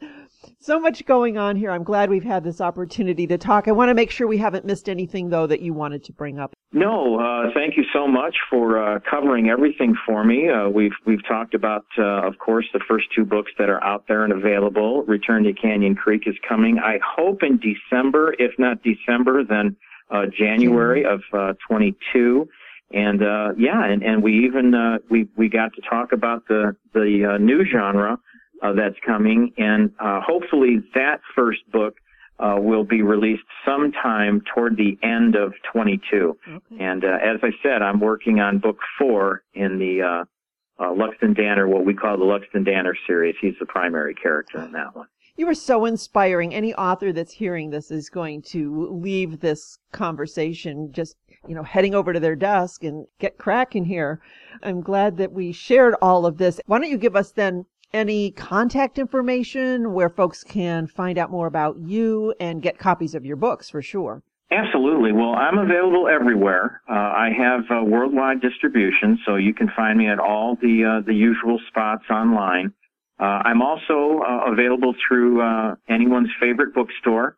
so 0.60 0.80
much 0.80 1.04
going 1.06 1.38
on 1.38 1.56
here. 1.56 1.70
I'm 1.70 1.84
glad 1.84 2.10
we've 2.10 2.24
had 2.24 2.44
this 2.44 2.60
opportunity 2.60 3.26
to 3.26 3.38
talk. 3.38 3.68
I 3.68 3.72
want 3.72 3.90
to 3.90 3.94
make 3.94 4.10
sure 4.10 4.26
we 4.26 4.38
haven't 4.38 4.64
missed 4.64 4.88
anything, 4.88 5.28
though, 5.28 5.46
that 5.46 5.60
you 5.60 5.72
wanted 5.72 6.04
to 6.04 6.12
bring 6.12 6.38
up. 6.38 6.54
No, 6.72 7.20
uh, 7.20 7.50
thank 7.54 7.76
you 7.76 7.84
so 7.92 8.08
much 8.08 8.36
for 8.50 8.82
uh, 8.82 8.98
covering 9.08 9.48
everything 9.48 9.94
for 10.06 10.24
me. 10.24 10.48
Uh, 10.48 10.68
we've 10.68 10.94
we've 11.06 11.24
talked 11.26 11.54
about, 11.54 11.84
uh, 11.98 12.26
of 12.26 12.38
course, 12.38 12.66
the 12.72 12.80
first 12.88 13.06
two 13.14 13.24
books 13.24 13.52
that 13.58 13.68
are 13.68 13.82
out 13.84 14.04
there 14.08 14.24
and 14.24 14.32
available. 14.32 15.04
Return 15.04 15.44
to 15.44 15.52
Canyon 15.52 15.94
Creek 15.94 16.22
is 16.26 16.34
coming. 16.48 16.78
I 16.78 16.98
hope 17.04 17.42
in 17.42 17.60
December, 17.60 18.34
if 18.38 18.52
not 18.58 18.78
December, 18.82 19.44
then 19.44 19.76
uh, 20.10 20.26
January 20.36 21.04
of 21.04 21.20
uh, 21.32 21.52
22. 21.68 22.48
And 22.92 23.20
yeah, 23.58 23.84
and, 23.84 24.02
and 24.02 24.22
we 24.22 24.44
even 24.44 25.00
we 25.10 25.28
we 25.36 25.48
got 25.48 25.72
to 25.74 25.82
talk 25.88 26.12
about 26.12 26.46
the 26.48 26.76
the 26.92 27.38
new 27.40 27.64
genre 27.64 28.18
uh, 28.62 28.72
that's 28.72 28.96
coming, 29.04 29.52
and 29.58 29.92
uh, 29.98 30.20
hopefully 30.20 30.78
that 30.94 31.20
first 31.34 31.60
book 31.70 31.96
uh, 32.38 32.56
will 32.58 32.84
be 32.84 33.02
released 33.02 33.44
sometime 33.64 34.42
toward 34.54 34.76
the 34.76 34.98
end 35.02 35.36
of 35.36 35.52
22. 35.72 36.36
Okay. 36.46 36.60
And 36.84 37.04
uh, 37.04 37.18
as 37.22 37.38
I 37.42 37.50
said, 37.62 37.82
I'm 37.82 38.00
working 38.00 38.40
on 38.40 38.58
book 38.58 38.78
four 38.98 39.42
in 39.54 39.78
the 39.78 40.02
uh, 40.02 40.82
uh, 40.82 40.90
Luxton 40.90 41.36
Danner, 41.36 41.68
what 41.68 41.84
we 41.84 41.94
call 41.94 42.18
the 42.18 42.24
Luxton 42.24 42.64
Danner 42.64 42.96
series. 43.06 43.36
He's 43.40 43.54
the 43.60 43.66
primary 43.66 44.14
character 44.14 44.58
in 44.62 44.72
that 44.72 44.94
one. 44.96 45.06
You 45.36 45.48
are 45.48 45.54
so 45.54 45.84
inspiring. 45.84 46.54
Any 46.54 46.74
author 46.74 47.12
that's 47.12 47.32
hearing 47.32 47.70
this 47.70 47.90
is 47.90 48.08
going 48.08 48.42
to 48.42 48.88
leave 48.90 49.40
this 49.40 49.78
conversation 49.92 50.92
just, 50.92 51.16
you 51.48 51.56
know, 51.56 51.64
heading 51.64 51.94
over 51.94 52.12
to 52.12 52.20
their 52.20 52.36
desk 52.36 52.84
and 52.84 53.06
get 53.18 53.36
cracking 53.36 53.84
here. 53.84 54.20
I'm 54.62 54.80
glad 54.80 55.16
that 55.16 55.32
we 55.32 55.50
shared 55.50 55.96
all 56.00 56.24
of 56.24 56.38
this. 56.38 56.60
Why 56.66 56.78
don't 56.78 56.90
you 56.90 56.98
give 56.98 57.16
us 57.16 57.32
then 57.32 57.66
any 57.94 58.32
contact 58.32 58.98
information 58.98 59.92
where 59.92 60.10
folks 60.10 60.44
can 60.44 60.86
find 60.86 61.16
out 61.16 61.30
more 61.30 61.46
about 61.46 61.78
you 61.78 62.34
and 62.40 62.60
get 62.60 62.78
copies 62.78 63.14
of 63.14 63.24
your 63.24 63.36
books 63.36 63.70
for 63.70 63.80
sure? 63.80 64.22
Absolutely. 64.50 65.12
Well, 65.12 65.32
I'm 65.34 65.58
available 65.58 66.06
everywhere. 66.08 66.82
Uh, 66.88 66.92
I 66.92 67.30
have 67.36 67.62
uh, 67.70 67.82
worldwide 67.82 68.40
distribution, 68.40 69.18
so 69.24 69.36
you 69.36 69.54
can 69.54 69.70
find 69.74 69.98
me 69.98 70.08
at 70.08 70.18
all 70.18 70.56
the 70.60 70.84
uh, 70.84 71.06
the 71.06 71.14
usual 71.14 71.58
spots 71.68 72.04
online. 72.10 72.72
Uh, 73.18 73.40
I'm 73.44 73.62
also 73.62 74.20
uh, 74.22 74.52
available 74.52 74.94
through 75.06 75.40
uh, 75.40 75.76
anyone's 75.88 76.30
favorite 76.40 76.74
bookstore. 76.74 77.36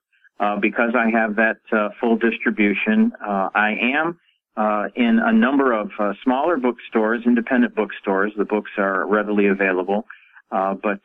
because 0.60 0.92
I 0.94 1.08
have 1.10 1.36
that 1.36 1.58
full 2.00 2.16
distribution. 2.16 3.12
I 3.22 3.76
am 3.96 4.18
in 4.96 5.20
a 5.22 5.32
number 5.32 5.72
of 5.72 5.90
smaller 6.24 6.56
bookstores, 6.56 7.22
independent 7.24 7.74
bookstores. 7.74 8.32
The 8.36 8.44
books 8.44 8.72
are 8.78 9.06
readily 9.06 9.46
available, 9.46 10.06
uh, 10.50 10.74
but 10.74 11.00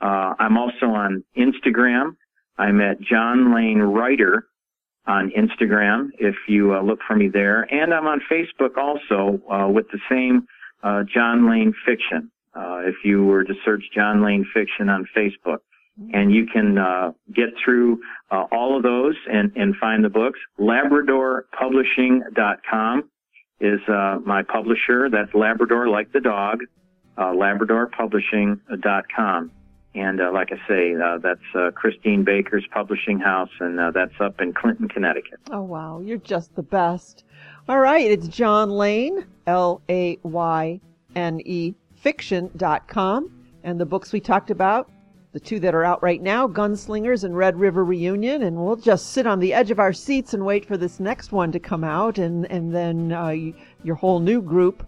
Uh, 0.00 0.34
I'm 0.38 0.58
also 0.58 0.86
on 0.86 1.24
Instagram. 1.36 2.16
I'm 2.58 2.80
at 2.80 3.00
John 3.00 3.54
Layne 3.54 3.78
Writer 3.78 4.46
on 5.06 5.30
Instagram 5.30 6.10
if 6.18 6.34
you 6.46 6.74
uh, 6.74 6.82
look 6.82 7.00
for 7.06 7.16
me 7.16 7.28
there. 7.28 7.62
And 7.72 7.94
I'm 7.94 8.06
on 8.06 8.20
Facebook 8.30 8.76
also 8.76 9.40
uh, 9.50 9.68
with 9.68 9.86
the 9.90 9.98
same 10.10 10.46
uh, 10.82 11.04
John 11.12 11.50
Layne 11.50 11.74
Fiction. 11.86 12.30
Uh, 12.54 12.80
if 12.84 12.96
you 13.04 13.24
were 13.24 13.44
to 13.44 13.54
search 13.64 13.84
John 13.94 14.22
Layne 14.24 14.46
Fiction 14.52 14.88
on 14.88 15.06
Facebook 15.16 15.60
and 16.12 16.32
you 16.32 16.46
can 16.46 16.78
uh, 16.78 17.12
get 17.34 17.50
through 17.62 18.00
uh, 18.30 18.46
all 18.52 18.74
of 18.76 18.82
those 18.82 19.16
and, 19.30 19.54
and 19.56 19.76
find 19.76 20.02
the 20.04 20.08
books. 20.08 20.40
LabradorPublishing.com 20.58 23.10
is 23.60 23.80
uh, 23.88 24.18
my 24.24 24.42
publisher. 24.42 25.10
That's 25.10 25.34
Labrador, 25.34 25.88
like 25.88 26.12
the 26.12 26.20
dog. 26.20 26.64
Uh, 27.16 27.32
LabradorPublishing.com. 27.32 29.50
And 29.92 30.20
uh, 30.20 30.30
like 30.32 30.52
I 30.52 30.68
say, 30.68 30.94
uh, 30.94 31.18
that's 31.18 31.74
Christine 31.74 32.22
Baker's 32.22 32.64
publishing 32.72 33.18
house, 33.18 33.50
and 33.58 33.76
that's 33.92 34.14
up 34.20 34.40
in 34.40 34.52
Clinton, 34.52 34.86
Connecticut. 34.88 35.40
Oh, 35.50 35.62
wow. 35.62 35.98
You're 36.00 36.18
just 36.18 36.54
the 36.54 36.62
best. 36.62 37.24
All 37.68 37.80
right. 37.80 38.08
It's 38.08 38.28
John 38.28 38.70
Layne, 38.70 39.26
L 39.48 39.82
A 39.88 40.16
Y 40.22 40.80
N 41.16 41.40
E, 41.44 41.74
fiction.com. 41.96 43.32
And 43.64 43.80
the 43.80 43.84
books 43.84 44.12
we 44.12 44.20
talked 44.20 44.50
about 44.50 44.88
the 45.32 45.40
two 45.40 45.60
that 45.60 45.74
are 45.74 45.84
out 45.84 46.02
right 46.02 46.20
now, 46.20 46.48
Gunslingers 46.48 47.22
and 47.22 47.36
Red 47.36 47.58
River 47.58 47.84
Reunion, 47.84 48.42
and 48.42 48.56
we'll 48.56 48.76
just 48.76 49.12
sit 49.12 49.26
on 49.26 49.38
the 49.38 49.54
edge 49.54 49.70
of 49.70 49.78
our 49.78 49.92
seats 49.92 50.34
and 50.34 50.44
wait 50.44 50.64
for 50.64 50.76
this 50.76 50.98
next 50.98 51.30
one 51.30 51.52
to 51.52 51.60
come 51.60 51.84
out, 51.84 52.18
and 52.18 52.50
and 52.50 52.74
then 52.74 53.12
uh, 53.12 53.34
your 53.84 53.94
whole 53.94 54.18
new 54.18 54.42
group 54.42 54.84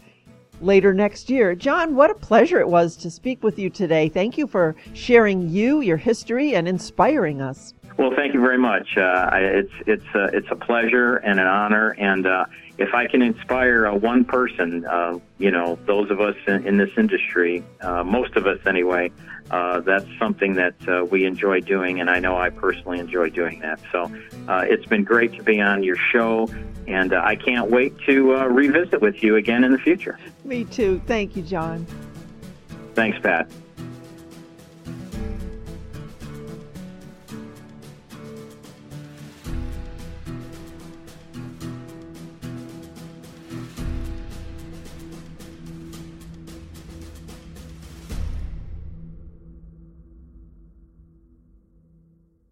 later 0.60 0.92
next 0.92 1.30
year. 1.30 1.54
John, 1.54 1.94
what 1.94 2.10
a 2.10 2.14
pleasure 2.14 2.58
it 2.58 2.68
was 2.68 2.96
to 2.98 3.10
speak 3.10 3.42
with 3.44 3.58
you 3.58 3.70
today. 3.70 4.08
Thank 4.08 4.36
you 4.36 4.46
for 4.46 4.74
sharing 4.94 5.48
you, 5.48 5.80
your 5.80 5.96
history, 5.96 6.54
and 6.54 6.66
inspiring 6.66 7.40
us. 7.40 7.74
Well, 7.96 8.12
thank 8.16 8.34
you 8.34 8.40
very 8.40 8.58
much. 8.58 8.96
Uh, 8.96 9.30
it's 9.34 9.72
it's 9.86 10.14
uh, 10.14 10.30
it's 10.32 10.48
a 10.50 10.56
pleasure 10.56 11.16
and 11.16 11.38
an 11.38 11.46
honor, 11.46 11.94
and 11.98 12.26
uh, 12.26 12.46
if 12.78 12.94
I 12.94 13.06
can 13.06 13.22
inspire 13.22 13.86
uh, 13.86 13.94
one 13.94 14.24
person, 14.24 14.84
uh, 14.86 15.18
you 15.38 15.52
know, 15.52 15.78
those 15.86 16.10
of 16.10 16.20
us 16.20 16.34
in, 16.48 16.66
in 16.66 16.76
this 16.78 16.90
industry, 16.96 17.62
uh, 17.80 18.02
most 18.02 18.34
of 18.36 18.46
us 18.46 18.58
anyway, 18.66 19.12
uh, 19.50 19.80
that's 19.80 20.06
something 20.18 20.54
that 20.54 20.74
uh, 20.88 21.04
we 21.04 21.24
enjoy 21.24 21.60
doing, 21.60 22.00
and 22.00 22.08
I 22.08 22.18
know 22.18 22.36
I 22.36 22.50
personally 22.50 22.98
enjoy 22.98 23.30
doing 23.30 23.60
that. 23.60 23.80
So 23.90 24.10
uh, 24.48 24.64
it's 24.68 24.86
been 24.86 25.04
great 25.04 25.34
to 25.34 25.42
be 25.42 25.60
on 25.60 25.82
your 25.82 25.96
show, 25.96 26.48
and 26.86 27.12
I 27.12 27.36
can't 27.36 27.70
wait 27.70 27.98
to 28.06 28.32
revisit 28.32 29.00
with 29.00 29.22
you 29.22 29.36
again 29.36 29.64
in 29.64 29.72
the 29.72 29.78
future. 29.78 30.18
Me 30.44 30.64
too. 30.64 31.00
Thank 31.06 31.36
you, 31.36 31.42
John. 31.42 31.86
Thanks, 32.94 33.18
Pat. 33.20 33.50